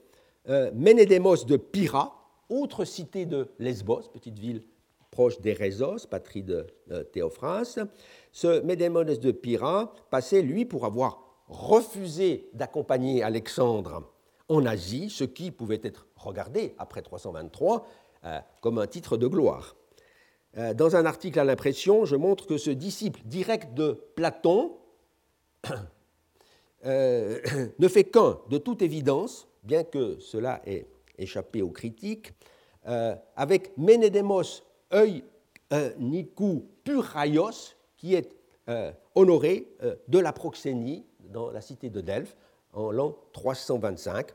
[0.73, 2.13] Ménédémos de Pyra,
[2.49, 4.61] autre cité de Lesbos, petite ville
[5.09, 6.67] proche d'Érésos, patrie de
[7.11, 7.79] Théophras.
[8.31, 14.03] Ce Médémones de Pyra passait, lui, pour avoir refusé d'accompagner Alexandre
[14.49, 17.87] en Asie, ce qui pouvait être regardé, après 323,
[18.25, 19.75] euh, comme un titre de gloire.
[20.57, 24.77] Euh, dans un article à l'impression, je montre que ce disciple direct de Platon
[26.85, 27.39] euh,
[27.79, 32.33] ne fait qu'un, de toute évidence, bien que cela ait échappé aux critiques,
[33.35, 34.63] avec Ménédémos
[35.97, 38.33] Nikou Puraios, qui est
[39.13, 39.67] honoré
[40.07, 42.37] de la proxénie dans la cité de Delphes
[42.73, 44.27] en l'an 325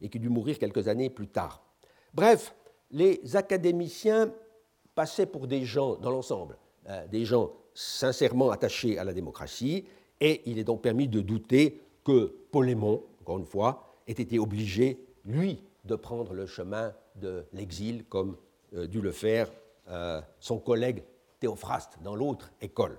[0.00, 1.62] et qui dut mourir quelques années plus tard.
[2.14, 2.54] Bref,
[2.90, 4.32] les académiciens
[5.00, 6.58] passaient pour des gens, dans l'ensemble,
[6.90, 9.86] euh, des gens sincèrement attachés à la démocratie,
[10.20, 15.02] et il est donc permis de douter que Polémon, encore une fois, ait été obligé,
[15.24, 18.36] lui, de prendre le chemin de l'exil, comme
[18.74, 19.50] euh, dut le faire
[19.88, 21.02] euh, son collègue
[21.38, 22.98] Théophraste dans l'autre école.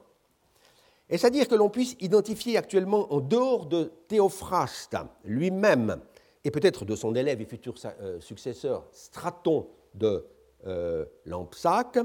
[1.08, 6.02] Est-ce à dire que l'on puisse identifier actuellement, en dehors de Théophraste lui-même,
[6.44, 10.26] et peut-être de son élève et futur euh, successeur Straton de
[10.68, 11.98] euh, Lampsac,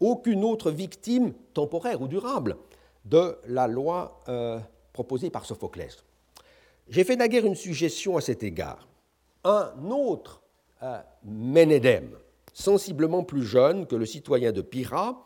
[0.00, 2.56] aucune autre victime temporaire ou durable
[3.04, 4.58] de la loi euh,
[4.92, 6.04] proposée par Sophoclès.
[6.88, 8.88] J'ai fait naguère une suggestion à cet égard.
[9.44, 10.40] Un autre
[11.22, 12.16] Ménédème,
[12.52, 15.24] sensiblement plus jeune que le citoyen de Pyrrha,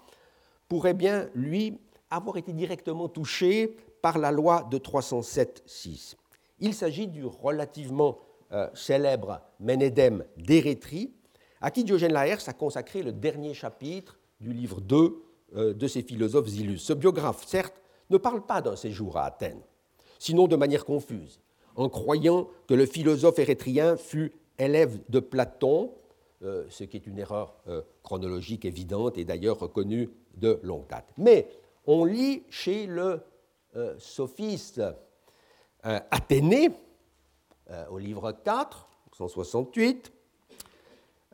[0.69, 1.79] pourrait bien, lui,
[2.11, 6.17] avoir été directement touché par la loi de 307-6.
[6.61, 8.19] Il s'agit du relativement
[8.53, 11.13] euh, célèbre Ménédème d'Érétrie,
[11.67, 15.23] à qui Diogène Laërce a consacré le dernier chapitre du livre 2
[15.57, 16.79] euh, de ses philosophes illus.
[16.79, 17.75] Ce biographe, certes,
[18.09, 19.63] ne parle pas d'un séjour à Athènes,
[20.21, 21.41] sinon de manière confuse,
[21.75, 25.91] en croyant que le philosophe érythrien fut élève de Platon,
[26.45, 27.57] euh, ce qui est une erreur
[28.05, 31.09] chronologique évidente et d'ailleurs reconnue de longue date.
[31.19, 31.49] Mais
[31.85, 33.23] on lit chez le
[33.75, 36.71] euh, sophiste euh, Athénée,
[37.73, 40.13] euh, au livre 4, 168,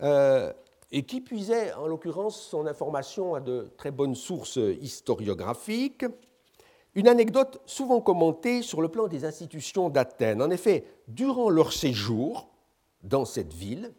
[0.03, 6.05] et qui puisait en l'occurrence son information à de très bonnes sources historiographiques,
[6.95, 10.43] une anecdote souvent commentée sur le plan des institutions d'Athènes.
[10.43, 12.49] En effet, durant leur séjour
[13.03, 13.95] dans cette ville,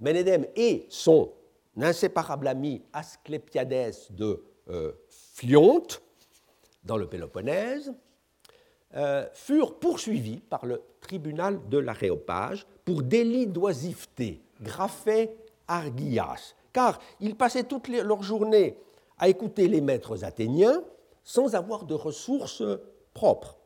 [0.00, 1.32] Ménédème et son
[1.80, 4.42] inséparable ami Asclépiadès de
[5.08, 6.02] Flionte,
[6.84, 7.94] dans le Péloponnèse,
[8.94, 15.30] euh, furent poursuivis par le tribunal de l'Aréopage pour délit d'oisiveté, graphé
[15.68, 18.78] argias, car ils passaient toute leur journée
[19.18, 20.82] à écouter les maîtres athéniens
[21.24, 22.62] sans avoir de ressources
[23.14, 23.58] propres.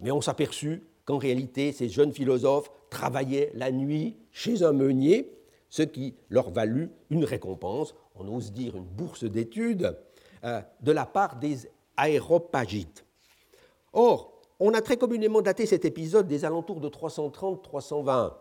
[0.00, 5.34] Mais on s'aperçut qu'en réalité, ces jeunes philosophes travaillaient la nuit chez un meunier,
[5.68, 9.98] ce qui leur valut une récompense, on ose dire une bourse d'études,
[10.44, 13.04] euh, de la part des aéropagites.
[13.92, 18.32] Or, on a très communément daté cet épisode des alentours de 330-320.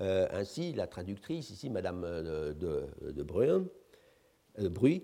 [0.00, 3.22] Euh, ainsi, la traductrice, ici, Madame euh, de, de
[4.68, 5.02] Bruy,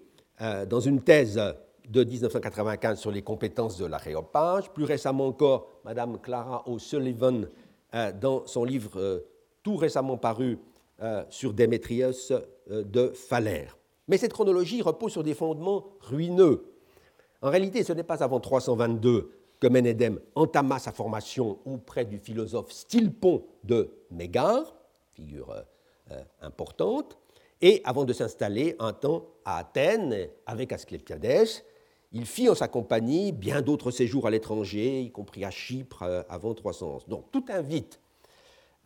[0.69, 1.41] dans une thèse
[1.89, 7.47] de 1995 sur les compétences de l'aréopage, plus récemment encore, Madame Clara O'Sullivan,
[8.21, 9.25] dans son livre
[9.63, 10.59] tout récemment paru
[11.29, 12.13] sur Démétrios
[12.69, 13.77] de Phalère.
[14.09, 16.65] Mais cette chronologie repose sur des fondements ruineux.
[17.43, 22.73] En réalité, ce n'est pas avant 322 que Ménédème entama sa formation auprès du philosophe
[22.73, 24.75] Stilpon de Mégare,
[25.21, 25.63] figure euh,
[26.13, 27.19] euh, importante,
[27.61, 31.63] et avant de s'installer un temps à Athènes avec Asclépiadès,
[32.13, 36.23] il fit en sa compagnie bien d'autres séjours à l'étranger, y compris à Chypre euh,
[36.29, 37.07] avant 311.
[37.07, 38.01] Donc tout invite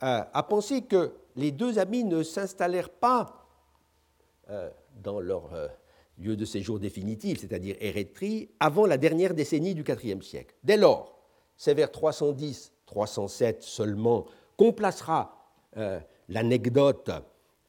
[0.00, 3.46] à penser que les deux amis ne s'installèrent pas
[5.02, 5.48] dans leur
[6.18, 10.54] lieu de séjour définitif, c'est-à-dire Érythrée, avant la dernière décennie du IVe siècle.
[10.62, 11.16] Dès lors,
[11.56, 14.26] c'est vers 310-307 seulement
[14.58, 15.48] qu'on placera
[16.28, 17.10] l'anecdote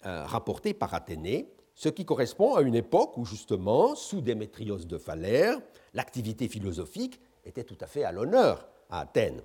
[0.06, 4.98] euh, rapportée par Athénée, ce qui correspond à une époque où, justement, sous Démétrios de
[4.98, 5.58] Phalère,
[5.94, 9.42] l'activité philosophique était tout à fait à l'honneur à Athènes.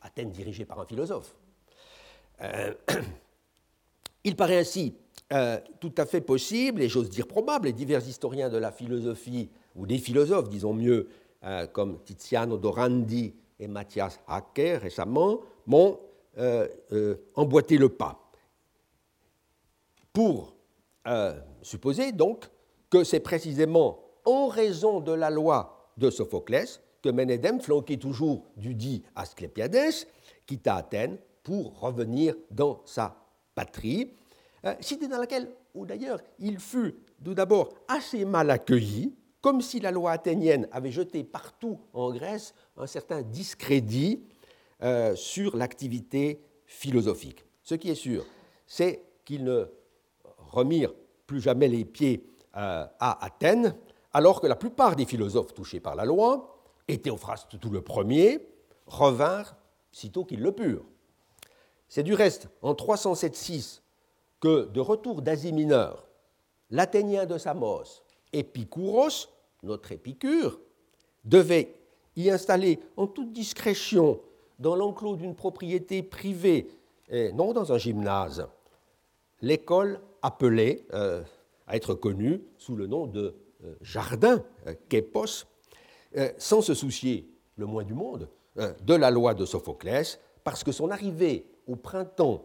[0.00, 1.34] Athènes dirigée par un philosophe.
[4.24, 4.94] il paraît ainsi
[5.32, 9.50] euh, tout à fait possible, et j'ose dire probable, et divers historiens de la philosophie,
[9.76, 11.08] ou des philosophes, disons mieux,
[11.44, 15.98] euh, comme Tiziano Dorandi et Mathias Hacker récemment, m'ont
[17.34, 18.29] emboîter le pas.
[20.12, 20.54] Pour
[21.62, 22.46] supposer donc
[22.90, 28.74] que c'est précisément en raison de la loi de Sophoclès que Ménédème, flanqué toujours du
[28.74, 30.06] dit Asclépiadès,
[30.46, 33.16] quitta Athènes pour revenir dans sa
[33.54, 34.12] patrie,
[34.66, 39.80] euh, cité dans laquelle, ou d'ailleurs, il fut tout d'abord assez mal accueilli, comme si
[39.80, 44.22] la loi athénienne avait jeté partout en Grèce un certain discrédit
[44.82, 47.44] euh, sur l'activité philosophique.
[47.62, 48.26] Ce qui est sûr,
[48.66, 49.64] c'est qu'ils ne
[50.50, 50.94] remirent
[51.26, 52.26] plus jamais les pieds
[52.56, 53.74] euh, à Athènes,
[54.12, 58.48] alors que la plupart des philosophes touchés par la loi, et Théophraste tout le premier,
[58.86, 59.56] revinrent
[59.92, 60.84] sitôt qu'ils le purent.
[61.88, 63.80] C'est du reste en 307-6
[64.40, 66.08] que, de retour d'Asie mineure,
[66.70, 69.28] l'Athénien de Samos, Épicouros,
[69.62, 70.58] notre Épicure,
[71.24, 71.74] devait
[72.16, 74.20] y installer en toute discrétion
[74.58, 76.68] dans l'enclos d'une propriété privée,
[77.08, 78.48] et non dans un gymnase,
[79.40, 81.22] l'école appelée, euh,
[81.66, 85.46] à être connue sous le nom de euh, jardin, euh, Képos,
[86.38, 90.90] sans se soucier le moins du monde de la loi de Sophoclès, parce que son
[90.90, 92.42] arrivée au printemps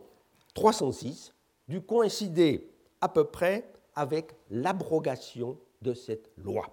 [0.54, 1.34] 306
[1.68, 2.70] dut coïncider
[3.02, 6.68] à peu près avec l'abrogation de cette loi.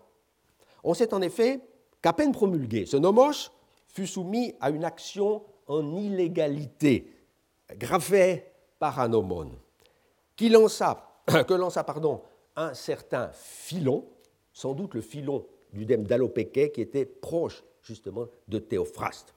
[0.85, 1.61] On sait en effet
[2.03, 3.51] qu'à peine promulgué, ce nomos
[3.89, 7.11] fut soumis à une action en illégalité,
[7.77, 8.45] graphée
[8.79, 9.57] par un homone,
[10.37, 12.23] qui lança, que lança pardon,
[12.57, 14.05] un certain Philon,
[14.53, 19.35] sans doute le Philon du dème qui était proche justement de Théophraste.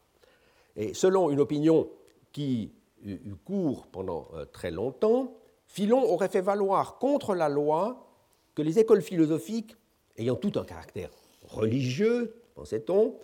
[0.76, 1.90] Et selon une opinion
[2.32, 2.74] qui
[3.04, 5.34] eut cours pendant euh, très longtemps,
[5.68, 8.08] Philon aurait fait valoir contre la loi
[8.54, 9.76] que les écoles philosophiques,
[10.18, 11.10] ayant tout un caractère
[11.44, 13.16] religieux, pensait-on,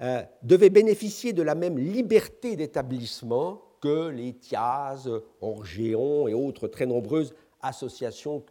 [0.00, 5.10] euh, devaient bénéficier de la même liberté d'établissement que les thiases,
[5.42, 8.44] orgéons et autres très nombreuses associations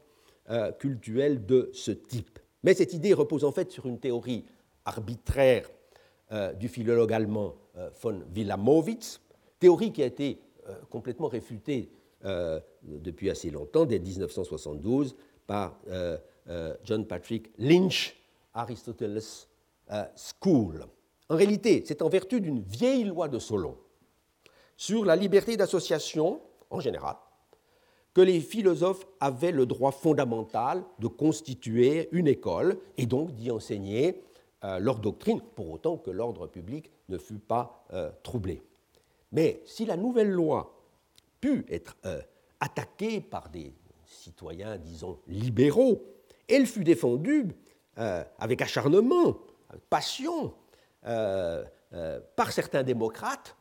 [0.50, 2.38] euh, cultuelles de ce type.
[2.64, 4.46] Mais cette idée repose en fait sur une théorie
[4.86, 5.68] arbitraire
[6.32, 7.56] euh, du philologue allemand
[8.02, 9.22] von Wilamowitz,
[9.58, 10.40] théorie qui a été
[10.90, 11.90] complètement réfutée
[12.84, 15.16] depuis assez longtemps, dès 1972,
[15.48, 15.80] par
[16.84, 18.18] John Patrick Lynch,
[18.54, 19.48] Aristoteles
[20.18, 20.86] School.
[21.30, 23.78] En réalité, c'est en vertu d'une vieille loi de Solon
[24.82, 27.16] sur la liberté d'association, en général,
[28.16, 34.24] que les philosophes avaient le droit fondamental de constituer une école et donc d'y enseigner
[34.64, 38.64] euh, leur doctrine, pour autant que l'ordre public ne fût pas euh, troublé.
[39.32, 40.76] Mais si la nouvelle loi
[41.40, 42.20] put être euh,
[42.60, 43.76] attaquée par des
[44.08, 46.02] citoyens, disons, libéraux,
[46.50, 47.56] elle fut défendue
[47.96, 49.38] avec acharnement,
[49.70, 50.56] avec passion,
[51.04, 53.56] par certains démocrates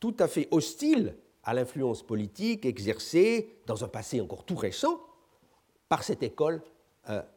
[0.00, 5.00] tout à fait hostiles à l'influence politique exercée dans un passé encore tout récent
[5.88, 6.62] par cette école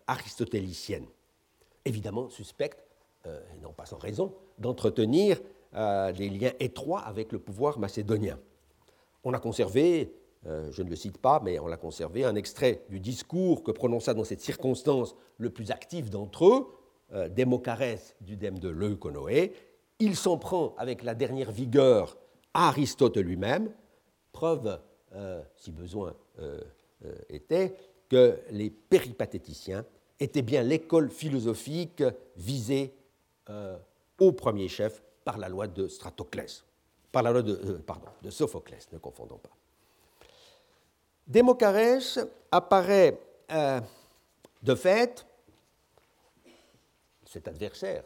[0.07, 1.05] aristotélicienne.
[1.85, 2.83] Évidemment, suspecte,
[3.25, 5.39] et non pas sans raison, d'entretenir
[5.73, 8.39] des liens étroits avec le pouvoir macédonien.
[9.23, 10.13] On a conservé,
[10.45, 14.13] je ne le cite pas, mais on l'a conservé, un extrait du discours que prononça
[14.13, 16.67] dans cette circonstance le plus actif d'entre eux,
[17.13, 19.53] euh, Démocarès du dème de Leuconoé,
[19.99, 22.17] il s'en prend avec la dernière vigueur
[22.53, 23.71] à Aristote lui-même,
[24.31, 24.79] preuve,
[25.13, 26.61] euh, si besoin euh,
[27.29, 27.75] était,
[28.09, 29.85] que les péripatéticiens
[30.19, 32.03] étaient bien l'école philosophique
[32.35, 32.93] visée
[34.19, 36.65] au premier chef par la loi de Stratoclès,
[37.11, 37.81] par la loi de,
[38.23, 39.55] de Sophoclès, ne confondons pas.
[41.27, 42.19] Démocarès
[42.51, 43.19] apparaît
[44.63, 45.25] de fait
[47.25, 48.03] cet adversaire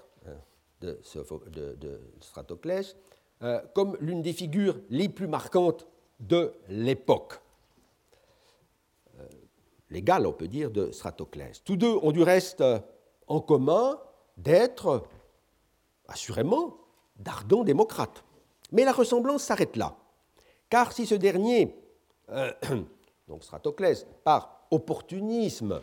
[0.81, 2.95] de, Stratoclès,
[3.43, 5.87] euh, comme l'une des figures les plus marquantes
[6.19, 7.39] de l'époque.
[9.19, 9.27] Euh,
[9.89, 11.63] L'égal, on peut dire, de Stratoclès.
[11.63, 12.63] Tous deux ont du reste
[13.27, 13.99] en commun
[14.37, 15.03] d'être,
[16.07, 16.77] assurément,
[17.17, 18.23] d'ardents démocrates.
[18.71, 19.97] Mais la ressemblance s'arrête là.
[20.69, 21.75] Car si ce dernier,
[22.29, 22.53] euh,
[23.27, 25.81] donc Stratoclès, par opportunisme,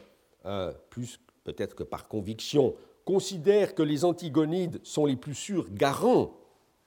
[0.89, 2.75] plus peut-être que par conviction,
[3.09, 6.35] considère que les antigonides sont les plus sûrs garants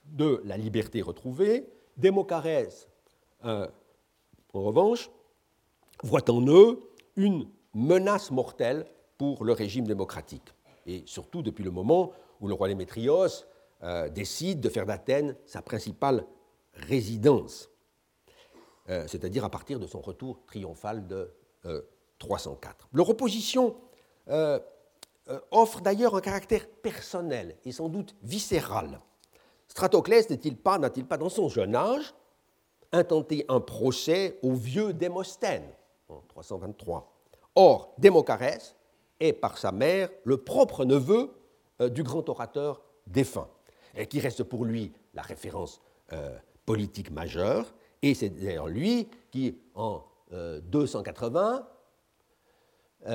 [0.04, 2.86] de la liberté retrouvée, Démocarès,
[3.44, 3.66] euh,
[4.52, 5.10] en revanche,
[6.04, 6.80] voit en eux
[7.16, 8.86] une menace mortelle
[9.18, 10.54] pour le régime démocratique.
[10.86, 13.44] Et surtout depuis le moment où le roi Démétrios
[13.82, 16.24] euh, décide de faire d'Athènes sa principale
[16.74, 17.68] résidence,
[18.90, 21.34] euh, c'est-à-dire à partir de son retour triomphal de
[22.20, 22.90] 304.
[22.92, 23.74] Leur opposition
[25.28, 29.00] euh, offre d'ailleurs un caractère personnel et sans doute viscéral.
[29.68, 32.12] Stratoclès n'est-il pas, n'a-t-il pas dans son jeune âge
[32.90, 35.62] intenter un procès au vieux Démosthène
[36.08, 37.12] en 323.
[37.54, 38.74] Or, Démocarès
[39.20, 41.30] est par sa mère le propre neveu
[41.80, 43.48] euh, du grand orateur défunt,
[44.08, 45.80] qui reste pour lui la référence
[46.12, 50.02] euh, politique majeure, et c'est d'ailleurs lui qui, en
[50.32, 51.68] 280,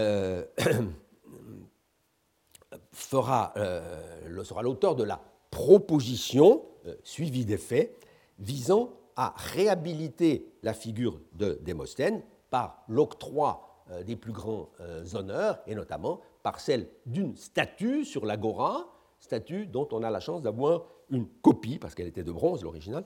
[3.57, 5.21] euh, sera l'auteur de la
[5.51, 6.63] proposition,
[7.03, 7.95] suivie des faits,
[8.39, 14.69] visant à réhabiliter la figure de Démosthène par l'octroi des plus grands
[15.13, 18.87] honneurs, et notamment par celle d'une statue sur l'agora,
[19.19, 23.03] statue dont on a la chance d'avoir une copie, parce qu'elle était de bronze, l'original,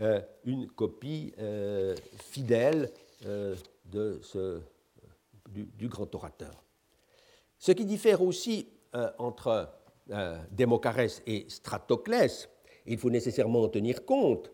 [0.00, 2.90] euh, une copie euh, fidèle
[3.26, 4.60] euh, de ce,
[5.50, 6.64] du, grand orateur.
[7.58, 8.68] Ce qui diffère aussi
[9.18, 9.70] entre
[10.50, 12.48] Démocarès et Stratoclès,
[12.86, 14.50] il faut nécessairement en tenir compte,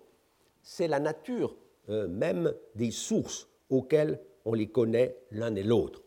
[0.63, 1.57] c'est la nature
[1.89, 6.03] même des sources auxquelles on les connaît l'un et l'autre.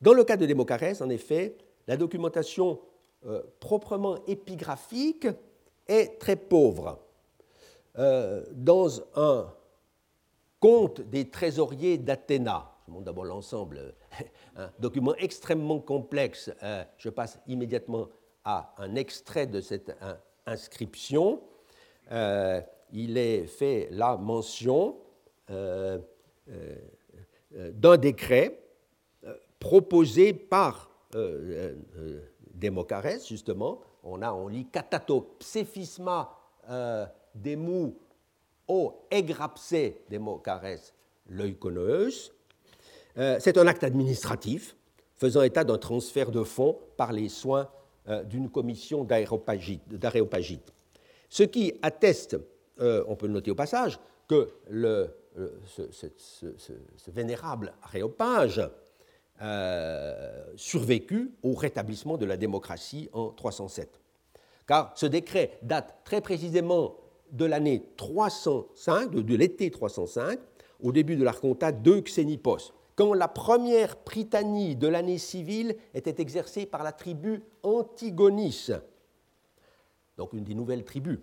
[0.00, 2.80] Dans le cas de Démocarès, en effet, la documentation
[3.26, 5.26] euh, proprement épigraphique
[5.88, 6.98] est très pauvre.
[7.98, 9.52] Euh, dans un
[10.60, 13.94] compte des trésoriers d'Athéna, je montre d'abord l'ensemble,
[14.56, 18.08] un document extrêmement complexe, euh, je passe immédiatement
[18.44, 19.96] à un extrait de cette
[20.44, 21.40] inscription.
[22.92, 24.96] il est fait la mention
[25.48, 26.02] d'un
[27.96, 28.64] décret
[29.64, 32.20] proposé par euh, euh,
[32.52, 33.80] Démocarès, justement.
[34.02, 36.36] On, a, on lit katatopsephisma
[36.68, 37.94] euh, demu
[38.68, 39.74] o egrapse
[40.08, 40.92] Démocarès
[41.28, 42.33] leuconoeus.
[43.18, 44.76] Euh, C'est un acte administratif
[45.16, 47.68] faisant état d'un transfert de fonds par les soins
[48.26, 50.74] d'une commission d'aréopagite.
[51.30, 52.36] Ce qui atteste,
[52.78, 53.98] on peut le noter au passage,
[54.28, 54.50] que
[55.66, 58.60] ce, vénérable aréopage
[59.42, 64.00] euh, survécu au rétablissement de la démocratie en 307.
[64.66, 66.96] Car ce décret date très précisément
[67.32, 70.38] de l'année 305, de, l'été 305,
[70.80, 76.66] au début de l'archontat de Xénipos, quand la première prytanie de l'année civile était exercée
[76.66, 78.70] par la tribu Antigonis,
[80.16, 81.18] donc une des nouvelles tribus.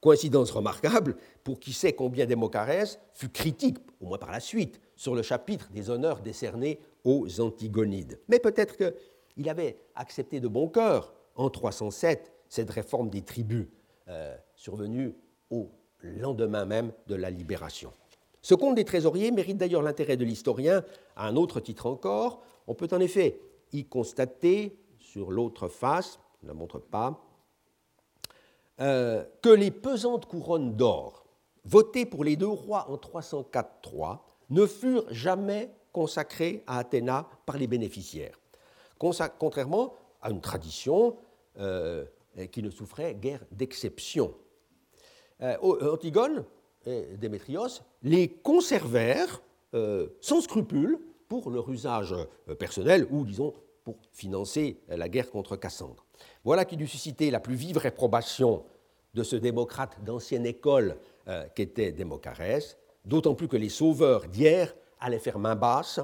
[0.00, 5.14] Coïncidence remarquable pour qui sait combien Démocarès fut critique, au moins par la suite, sur
[5.14, 8.20] le chapitre des honneurs décernés aux Antigonides.
[8.28, 13.66] Mais peut-être qu'il avait accepté de bon cœur, en 307, cette réforme des tribus,
[14.08, 15.14] euh, survenue
[15.50, 15.70] au
[16.00, 17.92] lendemain même de la libération.
[18.44, 20.84] Ce compte des trésoriers mérite d'ailleurs l'intérêt de l'historien
[21.16, 22.42] à un autre titre encore.
[22.66, 23.40] On peut en effet
[23.72, 27.24] y constater, sur l'autre face, je ne la montre pas,
[28.82, 31.24] euh, que les pesantes couronnes d'or
[31.64, 34.18] votées pour les deux rois en 304-3
[34.50, 38.38] ne furent jamais consacrées à Athéna par les bénéficiaires,
[38.98, 41.16] contrairement à une tradition
[41.58, 42.04] euh,
[42.52, 44.34] qui ne souffrait guère d'exception.
[45.40, 45.56] Euh,
[45.90, 46.44] Antigone
[46.86, 49.42] Démétrios les conservèrent
[49.74, 52.14] euh, sans scrupule pour leur usage
[52.58, 56.04] personnel ou, disons, pour financer la guerre contre Cassandre.
[56.44, 58.64] Voilà qui dut susciter la plus vive réprobation
[59.14, 60.96] de ce démocrate d'ancienne école
[61.54, 66.00] qu'était Démocarès, d'autant plus que les sauveurs d'hier allaient faire main basse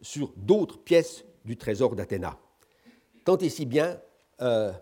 [0.00, 2.38] sur d'autres pièces du trésor d'Athéna.
[3.24, 3.98] Tant et si bien
[4.42, 4.72] euh,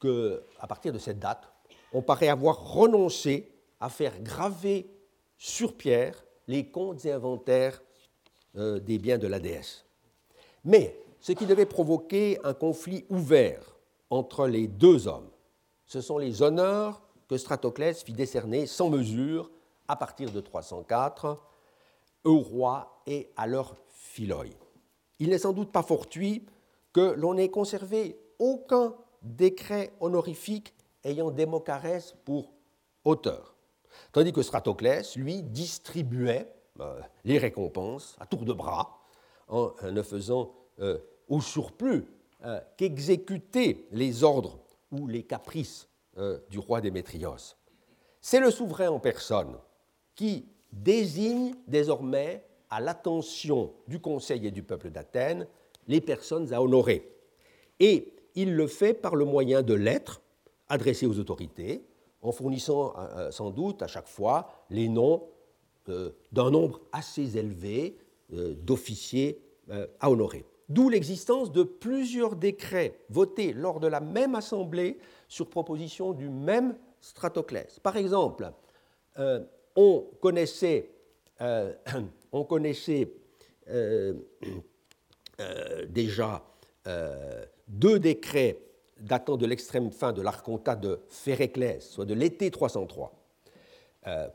[0.00, 1.48] qu'à partir de cette date,
[1.92, 3.51] on paraît avoir renoncé
[3.82, 4.88] à faire graver
[5.36, 7.82] sur pierre les comptes et inventaires
[8.56, 9.84] euh, des biens de la déesse.
[10.64, 13.76] Mais ce qui devait provoquer un conflit ouvert
[14.08, 15.28] entre les deux hommes,
[15.84, 19.50] ce sont les honneurs que Stratoclès fit décerner sans mesure
[19.88, 21.38] à partir de 304
[22.24, 24.44] au roi et à leur philoi.
[25.18, 26.46] Il n'est sans doute pas fortuit
[26.92, 30.72] que l'on ait conservé aucun décret honorifique
[31.02, 32.52] ayant Démocarès pour
[33.04, 33.56] auteur,
[34.12, 38.98] tandis que Stratoclès, lui, distribuait euh, les récompenses à tour de bras
[39.48, 42.06] en ne faisant euh, au surplus
[42.44, 44.58] euh, qu'exécuter les ordres
[44.90, 45.88] ou les caprices
[46.50, 47.56] du roi Démétrios.
[48.20, 49.56] C'est le souverain en personne
[50.14, 55.46] qui désigne désormais à l'attention du Conseil et du peuple d'Athènes
[55.88, 57.10] les personnes à honorer.
[57.80, 60.20] Et il le fait par le moyen de lettres
[60.68, 61.82] adressées aux autorités,
[62.22, 65.28] en fournissant euh, euh, sans doute à chaque fois les noms
[65.88, 67.98] euh, d'un nombre assez élevé
[68.30, 69.42] d'officiers
[70.00, 70.46] à honorer.
[70.70, 74.96] D'où l'existence de plusieurs décrets votés lors de la même assemblée
[75.28, 77.78] sur proposition du même Stratoclès.
[77.80, 78.50] Par exemple,
[79.76, 80.92] on connaissait,
[82.32, 83.12] on connaissait
[85.90, 86.42] déjà
[87.68, 88.58] deux décrets
[89.02, 93.12] datant de l'extrême fin de l'archontat de Phéréclès, soit de l'été 303,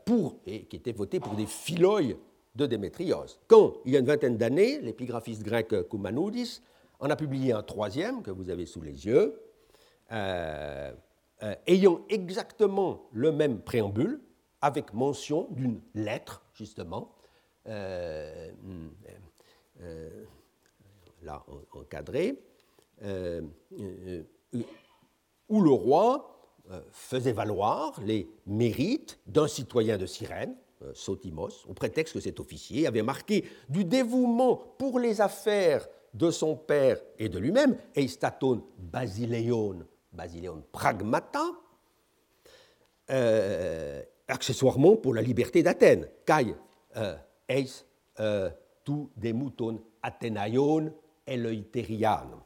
[0.04, 2.00] pour, et qui était voté pour des philoi
[2.54, 3.38] de Démétrios.
[3.46, 6.60] Quand, il y a une vingtaine d'années, l'épigraphiste grec Koumanoudis
[7.00, 9.40] en a publié un troisième que vous avez sous les yeux,
[10.12, 10.92] euh,
[11.42, 14.20] euh, ayant exactement le même préambule,
[14.60, 17.14] avec mention d'une lettre, justement,
[17.68, 18.50] euh,
[21.22, 22.42] là encadrée,
[25.48, 26.34] où le roi
[26.92, 30.54] faisait valoir les mérites d'un citoyen de Cyrène,
[30.92, 36.56] Sotimos, au prétexte que cet officier avait marqué du dévouement pour les affaires de son
[36.56, 39.80] père et de lui-même, Eistaton Basileion,
[40.12, 41.44] Basileion Pragmata,
[43.10, 46.54] euh, accessoirement pour la liberté d'Athènes, Kai
[46.96, 47.16] euh,
[48.20, 48.50] euh,
[48.84, 50.92] tu demuton Athenaion
[51.26, 52.42] Eleuterian.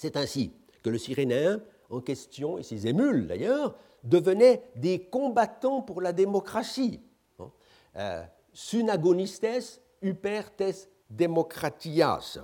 [0.00, 0.50] C'est ainsi
[0.82, 7.00] que le Cyrénéen en question, et ses émules d'ailleurs, devenaient des combattants pour la démocratie.
[7.96, 8.22] Euh,
[8.54, 12.38] sunagonistes upertes démocratias,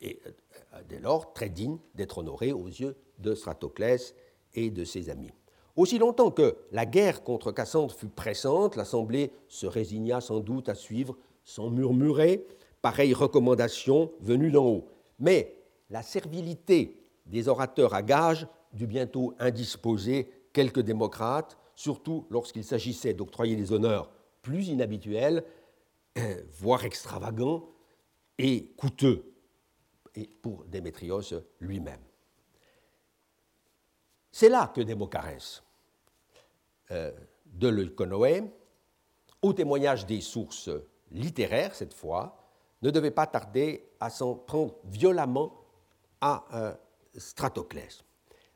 [0.00, 4.14] et euh, dès lors très digne d'être honoré aux yeux de Stratoclès
[4.54, 5.32] et de ses amis.
[5.74, 10.76] Aussi longtemps que la guerre contre Cassandre fut pressante, l'Assemblée se résigna sans doute à
[10.76, 12.46] suivre sans murmurer
[12.82, 14.88] pareille recommandation venue d'en haut.
[15.18, 15.57] Mais
[15.90, 23.56] la servilité des orateurs à gage dut bientôt indisposer quelques démocrates, surtout lorsqu'il s'agissait d'octroyer
[23.56, 24.10] des honneurs
[24.42, 25.44] plus inhabituels,
[26.52, 27.68] voire extravagants,
[28.38, 29.34] et coûteux
[30.42, 31.22] pour Démétrios
[31.60, 32.00] lui-même.
[34.30, 35.62] C'est là que Démocarès
[36.90, 37.12] euh,
[37.46, 38.44] de l'Euconoé,
[39.42, 40.70] au témoignage des sources
[41.10, 42.36] littéraires cette fois,
[42.82, 45.52] ne devait pas tarder à s'en prendre violemment
[46.20, 46.74] à euh,
[47.16, 48.04] Stratoclès.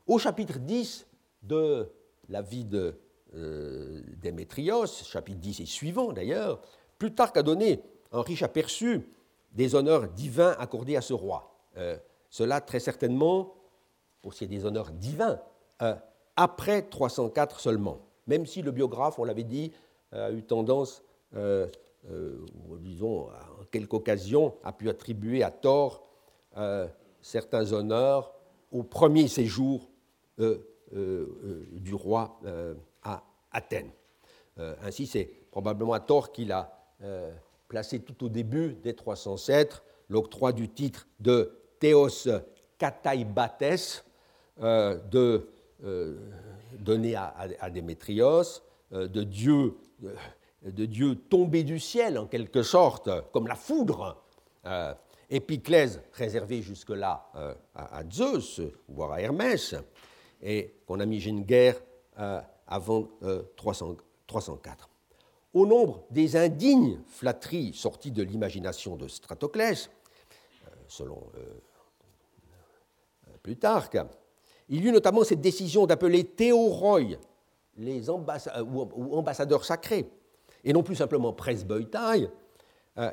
[0.07, 1.07] Au chapitre 10
[1.43, 1.89] de
[2.29, 2.99] la vie de
[3.35, 6.61] euh, Démétrios, chapitre 10 et suivant d'ailleurs,
[6.99, 7.83] Plutarque a donné
[8.13, 9.09] un riche aperçu
[9.53, 11.57] des honneurs divins accordés à ce roi.
[11.77, 11.97] Euh,
[12.31, 13.55] cela très certainement,
[14.23, 15.41] pour ce des honneurs divins,
[15.83, 15.95] euh,
[16.37, 19.73] après 304 seulement, même si le biographe, on l'avait dit,
[20.13, 21.03] a eu tendance,
[22.81, 26.07] disons, en quelques occasions, a pu attribuer à tort
[27.23, 28.35] certains honneurs
[28.71, 29.89] au premier séjour
[30.39, 32.41] du roi
[33.03, 33.91] à Athènes.
[34.83, 36.73] ainsi, c'est probablement à tort qu'il a
[37.69, 42.29] placé tout au début des 307, l'octroi du titre de Théos
[42.77, 44.05] Kataibates,
[44.61, 45.49] euh, de,
[45.85, 46.19] euh,
[46.79, 48.61] donné à, Démétrios,
[48.93, 49.75] euh, de, Dieu,
[50.65, 54.23] de Dieu tombé du ciel en quelque sorte, comme la foudre.
[55.35, 57.33] Épiclèse réservé jusque-là
[57.75, 59.75] à, Zeus, voire à Hermès,
[60.43, 61.81] et qu'on a mis une guerre
[62.67, 63.09] avant
[63.57, 64.91] 304.
[65.55, 69.91] Au nombre des indignes flatteries sorties de l'imagination de Stratoclès,
[70.67, 71.41] euh, selon euh,
[73.29, 73.99] euh, Plutarque,
[74.71, 77.01] il y eut notamment cette décision d'appeler théoroi
[77.77, 80.09] les ou ambassadeurs sacrés,
[80.65, 82.31] et non plus simplement presbytai,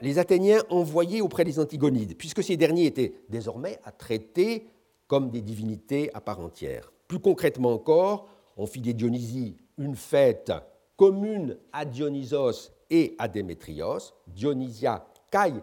[0.02, 4.68] les Athéniens envoyés auprès des Antigonides, puisque ces derniers étaient désormais à traiter
[5.08, 6.92] comme des divinités à part entière.
[7.08, 8.28] Plus concrètement encore,
[8.58, 10.52] on fit des Dionysies une fête
[10.98, 15.54] commune à Dionysos et à Démétrios, Dionysia kai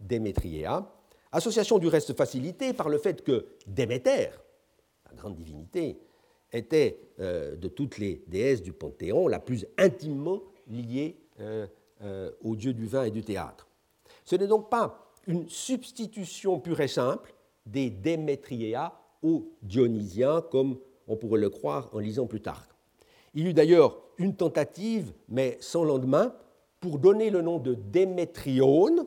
[0.00, 0.90] Démétriea,
[1.30, 4.30] association du reste facilitée par le fait que Déméter,
[5.06, 6.00] la grande divinité,
[6.52, 11.66] était euh, de toutes les déesses du Panthéon la plus intimement liée euh,
[12.02, 13.68] euh, au dieu du vin et du théâtre.
[14.24, 17.34] Ce n'est donc pas une substitution pure et simple
[17.66, 18.92] des Démétriea
[19.22, 22.70] aux Dionysiens, comme on pourrait le croire en lisant Plutarque.
[23.34, 26.34] Il y eut d'ailleurs une tentative, mais sans lendemain,
[26.80, 29.06] pour donner le nom de Démétrione,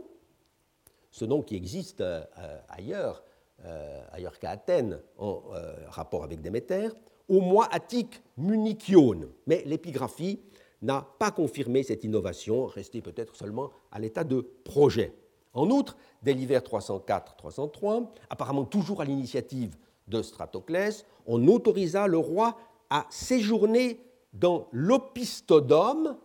[1.11, 2.23] ce nom qui existe euh,
[2.69, 3.23] ailleurs,
[3.65, 6.89] euh, ailleurs qu'à Athènes, en euh, rapport avec Déméter,
[7.29, 9.29] au mois attique Munichione.
[9.47, 10.39] Mais l'épigraphie
[10.83, 15.13] n'a pas confirmé cette innovation, restée peut-être seulement à l'état de projet.
[15.53, 19.75] En outre, dès l'hiver 304-303, apparemment toujours à l'initiative
[20.07, 22.57] de Stratoclès, on autorisa le roi
[22.89, 23.99] à séjourner
[24.33, 26.17] dans l'opistodome,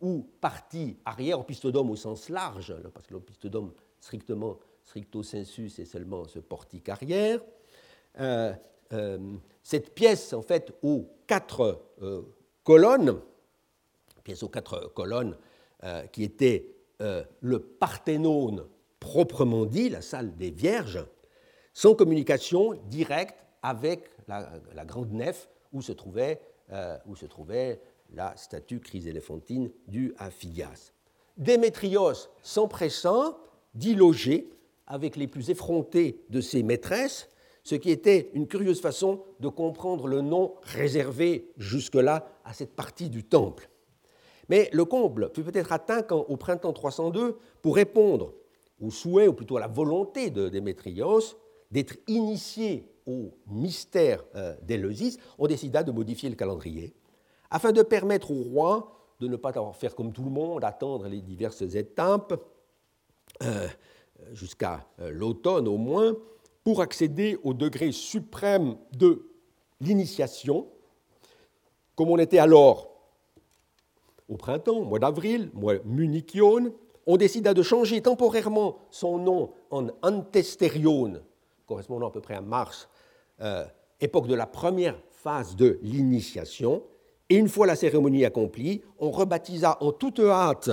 [0.00, 6.26] ou partie arrière, opistodome au sens large, parce que l'opistodome strictement, stricto sensu, c'est seulement
[6.26, 7.40] ce portique arrière.
[8.20, 8.52] Euh,
[8.92, 9.18] euh,
[9.62, 12.22] cette pièce, en fait, aux quatre euh,
[12.64, 13.20] colonnes,
[14.22, 15.36] pièce aux quatre colonnes,
[16.12, 18.64] qui était le Parthénone
[19.00, 21.04] proprement dit, la salle des Vierges,
[21.74, 26.40] sans communication directe avec la, grande nef où se trouvait,
[28.14, 30.92] la statue chryséléphantine du à Phidias.
[31.36, 33.38] Démétrios s'empressant
[33.74, 34.50] d'y loger
[34.86, 37.28] avec les plus effrontées de ses maîtresses,
[37.64, 43.08] ce qui était une curieuse façon de comprendre le nom réservé jusque-là à cette partie
[43.08, 43.68] du temple.
[44.52, 48.34] Mais le comble fut peut-être atteint quand, au printemps 302, pour répondre
[48.82, 51.22] au souhait, ou plutôt à la volonté de Démétrios,
[51.70, 56.94] d'être initié au mystère euh, d'Éleusis, on décida de modifier le calendrier
[57.50, 61.22] afin de permettre au roi de ne pas faire comme tout le monde, attendre les
[61.22, 62.38] diverses étapes,
[63.42, 63.68] euh,
[64.34, 66.14] jusqu'à euh, l'automne au moins,
[66.62, 69.30] pour accéder au degré suprême de
[69.80, 70.66] l'initiation,
[71.96, 72.91] comme on était alors
[74.28, 76.72] au printemps, mois d'avril, mois munichion,
[77.06, 81.20] on décida de changer temporairement son nom en Antesterion,
[81.66, 82.88] correspondant à peu près à mars,
[83.40, 83.64] euh,
[84.00, 86.82] époque de la première phase de l'initiation,
[87.28, 90.70] et une fois la cérémonie accomplie, on rebaptisa en toute hâte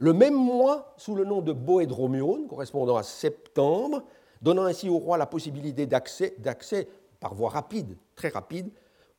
[0.00, 4.02] le même mois sous le nom de Boédromion, correspondant à septembre,
[4.40, 6.88] donnant ainsi au roi la possibilité d'accès,
[7.20, 8.70] par voie rapide, très rapide,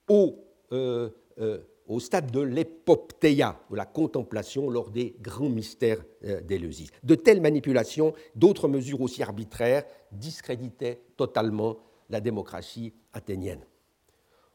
[0.09, 1.59] au, euh, euh,
[1.91, 6.89] au stade de l'époptéia, de la contemplation lors des grands mystères euh, d'Éleusis.
[7.03, 9.83] De telles manipulations, d'autres mesures aussi arbitraires,
[10.13, 11.79] discréditaient totalement
[12.09, 13.65] la démocratie athénienne.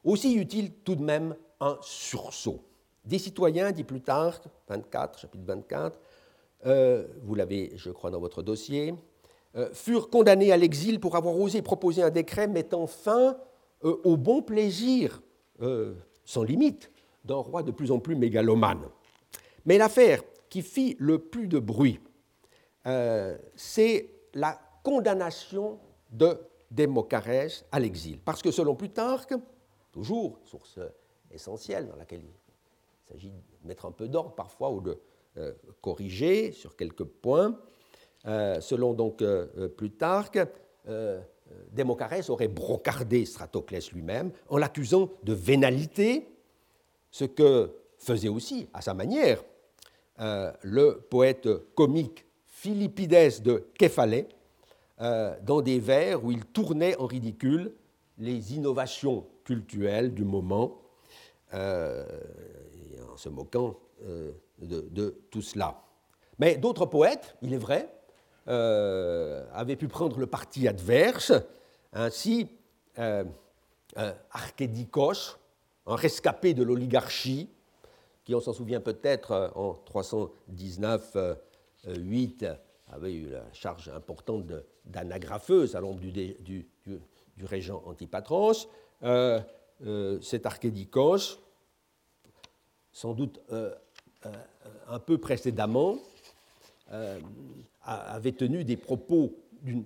[0.02, 2.64] Aussi eut-il tout de même un sursaut.
[3.04, 6.00] Des citoyens, dit Plutarque, 24, chapitre 24,
[6.64, 8.94] euh, vous l'avez, je crois, dans votre dossier,
[9.56, 13.36] euh, furent condamnés à l'exil pour avoir osé proposer un décret mettant fin
[13.82, 15.20] au bon plaisir
[16.24, 16.90] sans limite
[17.26, 18.88] d'un roi de plus en plus mégalomane.
[19.64, 22.00] Mais l'affaire qui fit le plus de bruit,
[23.56, 25.80] c'est la condamnation
[26.12, 26.38] de
[26.70, 28.18] Démocarès à l'exil.
[28.20, 29.34] Parce que selon Plutarque,
[29.92, 30.78] toujours, source
[31.30, 34.98] essentielle dans laquelle il s'agit de mettre un peu d'ordre parfois ou de
[35.38, 37.58] euh, corriger sur quelques points.
[38.26, 40.38] Euh, selon donc euh, Plutarque,
[41.72, 46.28] Démocarès aurait brocardé Stratoclès lui-même en l'accusant de vénalité,
[47.16, 49.42] ce que faisait aussi, à sa manière,
[50.18, 54.28] le poète comique Philippides de Képhalais,
[54.98, 57.72] dans des vers où il tournait en ridicule
[58.18, 60.78] les innovations culturelles du moment
[61.54, 62.04] euh,
[63.10, 65.82] en se moquant euh, de, tout cela.
[66.38, 67.88] Mais d'autres poètes, il est vrai,
[68.48, 71.32] euh, avaient pu prendre le parti adverse.
[71.94, 72.48] Ainsi,
[74.30, 75.38] Archédicos,
[75.86, 77.50] un rescapé de l'oligarchie,
[78.24, 82.56] qui, on s'en souvient peut-être, en 319-8,
[82.88, 84.44] avait eu la charge importante
[84.84, 86.66] d'anagrapheuse à l'ombre du, du,
[87.44, 88.68] régent Antipatros.
[89.84, 91.38] Euh, cet Archédicos,
[92.92, 93.74] sans doute euh,
[94.24, 94.32] euh,
[94.88, 95.98] un peu précédemment,
[97.82, 99.84] avait tenu des propos d'une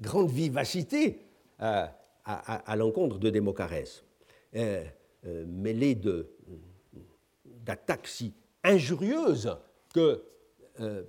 [0.00, 1.24] grande vivacité
[1.60, 1.94] à,
[2.76, 4.02] l'encontre de Démocarès,
[4.54, 6.00] mêlé
[7.44, 8.34] d'attaques si
[8.64, 9.56] injurieuses
[9.92, 10.22] que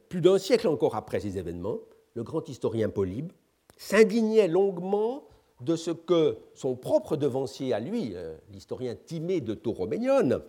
[0.09, 1.79] plus d'un siècle encore après ces événements,
[2.15, 3.31] le grand historien Polybe
[3.77, 5.29] s'indignait longuement
[5.61, 10.41] de ce que son propre devancier à lui, euh, l'historien Timée de Tauroménion,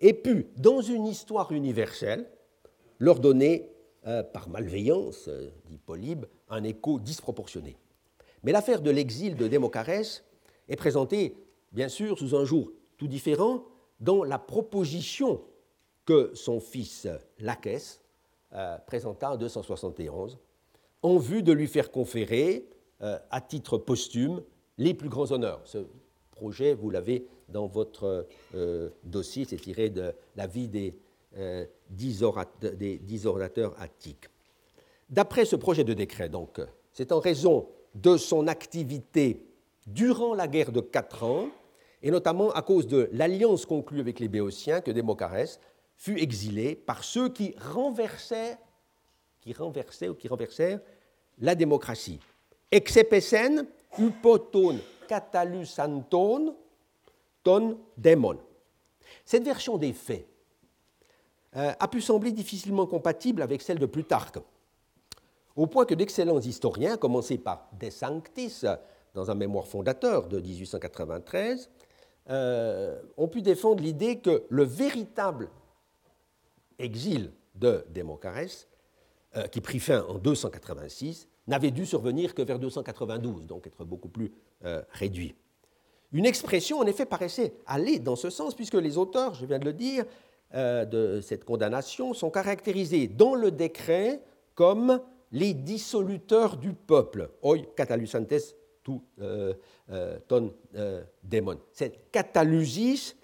[0.00, 2.26] ait pu, dans une histoire universelle,
[2.98, 3.70] leur donner,
[4.06, 7.76] euh, par malveillance, euh, dit Polybe, un écho disproportionné.
[8.42, 10.24] Mais l'affaire de l'exil de Démocarès
[10.68, 11.36] est présentée,
[11.72, 13.64] bien sûr, sous un jour tout différent,
[14.00, 15.42] dans la proposition
[16.04, 17.06] que son fils
[17.38, 18.00] Lachès
[18.86, 20.38] présenta en 271
[21.02, 22.68] en vue de lui faire conférer
[23.02, 24.42] euh, à titre posthume
[24.78, 25.60] les plus grands honneurs.
[25.64, 25.78] Ce
[26.30, 30.94] projet, vous l'avez dans votre euh, dossier, c'est tiré de la vie des,
[31.36, 34.28] euh, dix, orateurs attiques.
[35.08, 36.60] D'après ce projet de décret, donc,
[36.92, 39.46] c'est en raison de son activité
[39.86, 41.48] durant la guerre de quatre ans,
[42.02, 45.60] et notamment à cause de l'alliance conclue avec les Béotiens, que Démocarès
[45.96, 48.58] fut exilé par ceux qui renversaient,
[49.40, 50.80] qui renversaient ou qui renversèrent
[51.38, 52.20] la démocratie
[52.70, 53.66] exepesen
[53.98, 54.78] upoton
[55.08, 56.54] catalusanton
[57.42, 58.38] ton démon.
[59.24, 60.26] Cette version des faits
[61.56, 64.38] euh, a pu sembler difficilement compatible avec celle de Plutarque,
[65.56, 68.62] au point que d'excellents historiens, à commencer par De Sanctis,
[69.14, 71.70] dans un mémoire fondateur de 1893,
[72.30, 75.48] euh, ont pu défendre l'idée que le véritable
[76.78, 78.68] exil de Démocarès,
[79.52, 84.32] qui prit fin en 286, n'avait dû survenir que vers 292, donc être beaucoup plus
[84.90, 85.36] réduit.
[86.10, 89.66] Une expression, en effet, paraissait aller dans ce sens, puisque les auteurs, je viens de
[89.66, 90.04] le dire,
[90.52, 94.20] de cette condamnation sont caractérisés dans le décret
[94.54, 95.00] comme
[95.32, 98.56] les dissoluteurs du peuple, oi catalusantes
[99.20, 99.54] euh,
[99.90, 101.58] euh, ton euh, démon.
[101.72, 103.16] Cette catalusis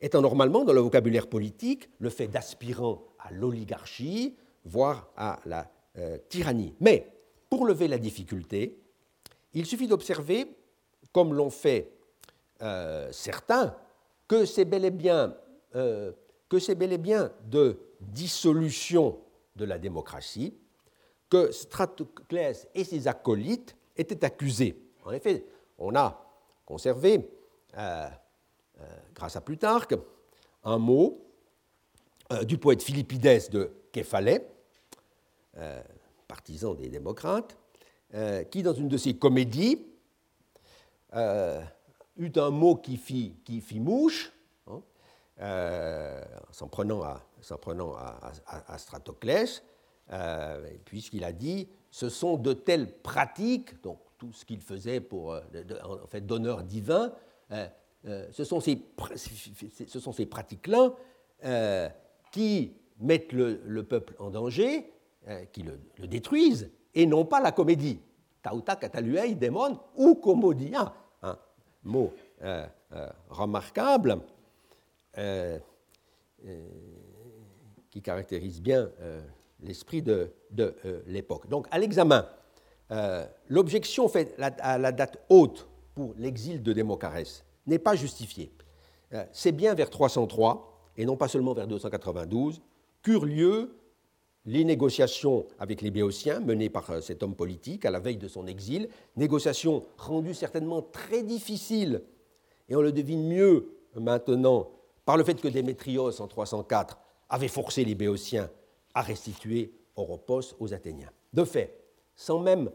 [0.00, 5.70] étant normalement dans le vocabulaire politique le fait d'aspirant à l'oligarchie, voire à la
[6.28, 6.74] tyrannie.
[6.80, 7.08] Mais
[7.48, 8.80] pour lever la difficulté,
[9.52, 10.56] il suffit d'observer,
[11.12, 11.92] comme l'ont fait
[13.12, 13.76] certains,
[14.26, 15.36] que c'est bel et bien
[15.72, 19.20] de dissolution
[19.54, 20.54] de la démocratie
[21.34, 24.80] que Stratoclès et ses acolytes étaient accusés.
[25.04, 25.44] En effet,
[25.78, 26.20] on a
[26.64, 27.30] conservé,
[27.76, 28.08] euh,
[28.80, 28.84] euh,
[29.14, 29.94] grâce à Plutarque,
[30.64, 31.26] un mot
[32.32, 34.50] euh, du poète Philippides de Képhalais,
[36.26, 37.56] partisan des démocrates,
[38.50, 39.86] qui, dans une de ses comédies,
[41.12, 43.36] eut un mot qui fit,
[43.74, 44.32] mouche,
[44.66, 44.82] hein,
[46.50, 49.62] s'en prenant, à, Stratoclès,
[50.84, 53.80] puisqu'il a dit ce sont de telles pratiques,
[54.24, 55.40] tout ce qu'il faisait pour, euh,
[55.84, 57.12] en fait, d'honneur divin,
[57.50, 57.66] euh,
[58.06, 58.76] euh, ce sont ces,
[60.26, 60.94] pratiques-là
[62.30, 64.90] qui mettent le, peuple en danger,
[65.52, 68.00] qui le, détruisent, et non pas la comédie.
[68.42, 71.38] Tauta cataluei démon ou comodia, un
[71.82, 72.12] mot
[73.30, 74.18] remarquable
[77.90, 78.90] qui caractérise bien
[79.62, 80.30] l'esprit de
[81.06, 81.48] l'époque.
[81.48, 82.26] Donc, à l'examen
[82.94, 85.66] euh, l'objection faite à la date haute
[85.96, 88.52] pour l'exil de Démocarès n'est pas justifiée.
[89.12, 92.62] Euh, c'est bien vers 303, et non pas seulement vers 292,
[93.02, 93.76] qu'eurent lieu
[94.46, 98.28] les négociations avec les Béotiens menées par euh, cet homme politique à la veille de
[98.28, 102.00] son exil, négociations rendues certainement très difficiles,
[102.68, 104.70] et on le devine mieux maintenant
[105.04, 106.96] par le fait que Démétrios en 304
[107.28, 108.48] avait forcé les Béotiens
[108.94, 111.10] à restituer Oropos aux Athéniens.
[111.32, 111.84] De fait,
[112.14, 112.70] sans même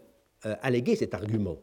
[0.45, 1.57] euh, alléguer cet argument.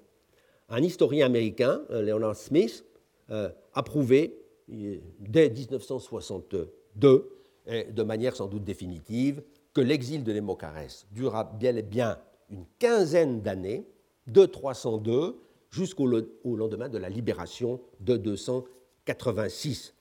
[0.68, 2.85] Un historien américain, euh, Leonard Smith,
[3.31, 7.31] euh, a prouvé dès 1962,
[7.68, 12.18] et de manière sans doute définitive, que l'exil de Némocarès dura bien et bien
[12.51, 13.87] une quinzaine d'années,
[14.27, 16.07] de 302 jusqu'au
[16.57, 19.95] lendemain de la libération de 286.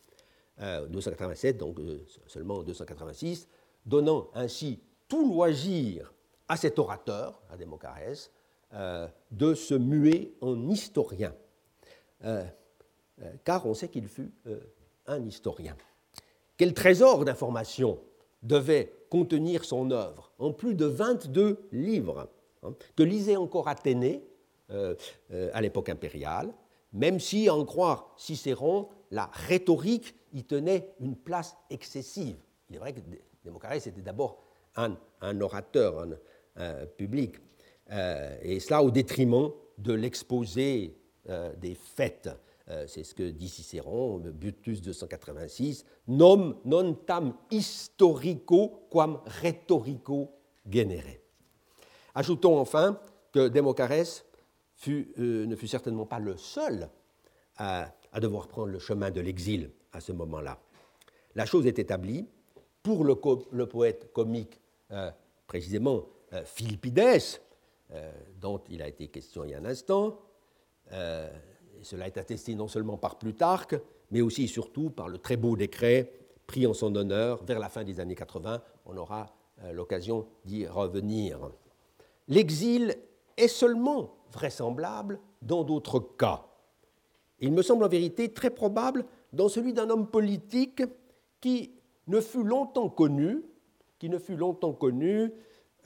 [0.57, 1.79] 287, donc
[2.27, 3.47] seulement 286,
[3.85, 6.13] donnant ainsi tout loisir
[6.47, 8.31] à cet orateur, à Démocarès,
[8.75, 11.33] euh, de se muer en historien,
[12.23, 12.43] euh,
[13.21, 14.31] euh, car on sait qu'il fut
[15.07, 15.75] un historien.
[16.57, 17.99] Quel trésor d'informations
[18.43, 22.29] devait contenir son œuvre, en plus de 22 livres,
[22.63, 24.23] hein, que lisait encore Athénée
[25.53, 26.51] à l'époque impériale,
[26.91, 32.37] même si, à en croire Cicéron, la rhétorique y tenait une place excessive.
[32.69, 32.99] Il est vrai que
[33.43, 34.43] Démocarès était d'abord
[34.75, 34.95] un,
[35.41, 36.07] orateur,
[36.57, 37.35] euh, public.
[37.91, 40.97] Euh, et cela au détriment de l'exposé
[41.29, 42.29] euh, des faits.
[42.87, 50.31] C'est ce que dit Cicéron, Butus 286, nom non tam historico quam rhetorico
[50.67, 51.21] genere.
[52.15, 52.99] Ajoutons enfin
[53.31, 54.25] que Démocarès
[54.87, 56.89] ne fut certainement pas le seul
[57.57, 60.57] à, devoir prendre le chemin de l'exil à ce moment-là.
[61.35, 62.25] La chose est établie
[62.81, 64.59] pour le, poète comique,
[65.45, 67.39] précisément euh, Philippides,
[67.91, 70.19] euh, dont il a été question il y a un instant.
[70.91, 71.29] Euh,
[71.81, 73.75] cela est attesté non seulement par Plutarque,
[74.11, 76.11] mais aussi et surtout par le très beau décret
[76.47, 78.61] pris en son honneur vers la fin des années 80.
[78.85, 79.27] On aura
[79.71, 81.39] l'occasion d'y revenir.
[82.27, 82.95] L'exil
[83.37, 86.45] est seulement vraisemblable dans d'autres cas.
[87.39, 90.83] Il me semble en vérité très probable dans celui d'un homme politique
[91.41, 91.75] qui
[92.07, 93.43] ne fut longtemps connu,
[93.99, 95.33] qui ne fut longtemps connu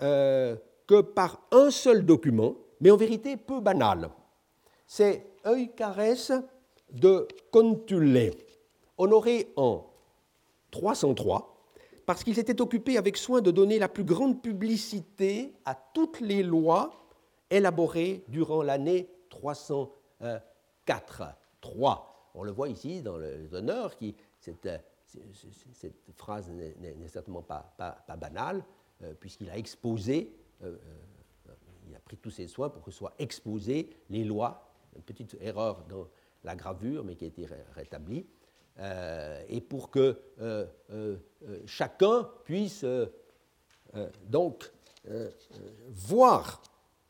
[0.01, 0.55] euh,
[0.89, 4.09] que par un seul document, mais en vérité peu banal.
[4.87, 6.31] C'est Eucarès
[6.91, 8.31] de Contulé,
[8.97, 9.85] honoré en
[10.71, 11.55] 303,
[12.07, 16.41] parce qu'il s'était occupé avec soin de donner la plus grande publicité à toutes les
[16.41, 16.89] lois
[17.51, 21.23] élaborées durant l'année 304.
[21.61, 22.31] 3.
[22.33, 24.67] On le voit ici dans les honneurs, qui, cette,
[25.05, 28.63] cette phrase n'est certainement pas, pas, pas banale.
[29.01, 30.75] Euh, puisqu'il a exposé, euh,
[31.47, 31.53] euh,
[31.87, 35.85] il a pris tous ses soins pour que soient exposées les lois, une petite erreur
[35.87, 36.07] dans
[36.43, 38.25] la gravure, mais qui a été rétablie,
[39.49, 40.17] et pour que
[41.65, 42.85] chacun puisse
[44.25, 44.71] donc
[45.89, 46.61] voir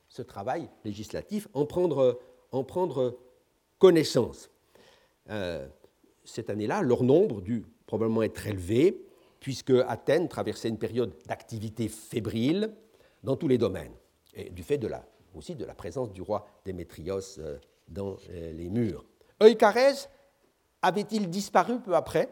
[0.07, 2.19] ce travail législatif, en prendre,
[2.51, 3.19] en prendre
[3.77, 4.49] connaissance.
[6.23, 9.05] cette année-là, leur nombre dut probablement être élevé,
[9.39, 12.71] puisque Athènes traversait une période d'activité fébrile
[13.23, 13.93] dans tous les domaines,
[14.33, 15.05] et du fait de la,
[15.35, 17.57] aussi de la présence du roi Démétrios euh,
[17.87, 19.05] dans euh, les murs.
[19.41, 20.09] Eucarès
[20.81, 22.29] avait-il disparu peu après,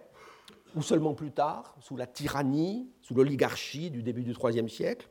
[0.76, 5.10] ou seulement plus tard, sous la tyrannie, sous l'oligarchie du début du IIIe siècle?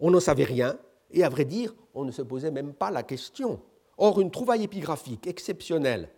[0.00, 0.78] On n'en savait rien,
[1.10, 3.60] et à vrai dire, on ne se posait même pas la question.
[3.96, 6.08] Or, une trouvaille épigraphique exceptionnelle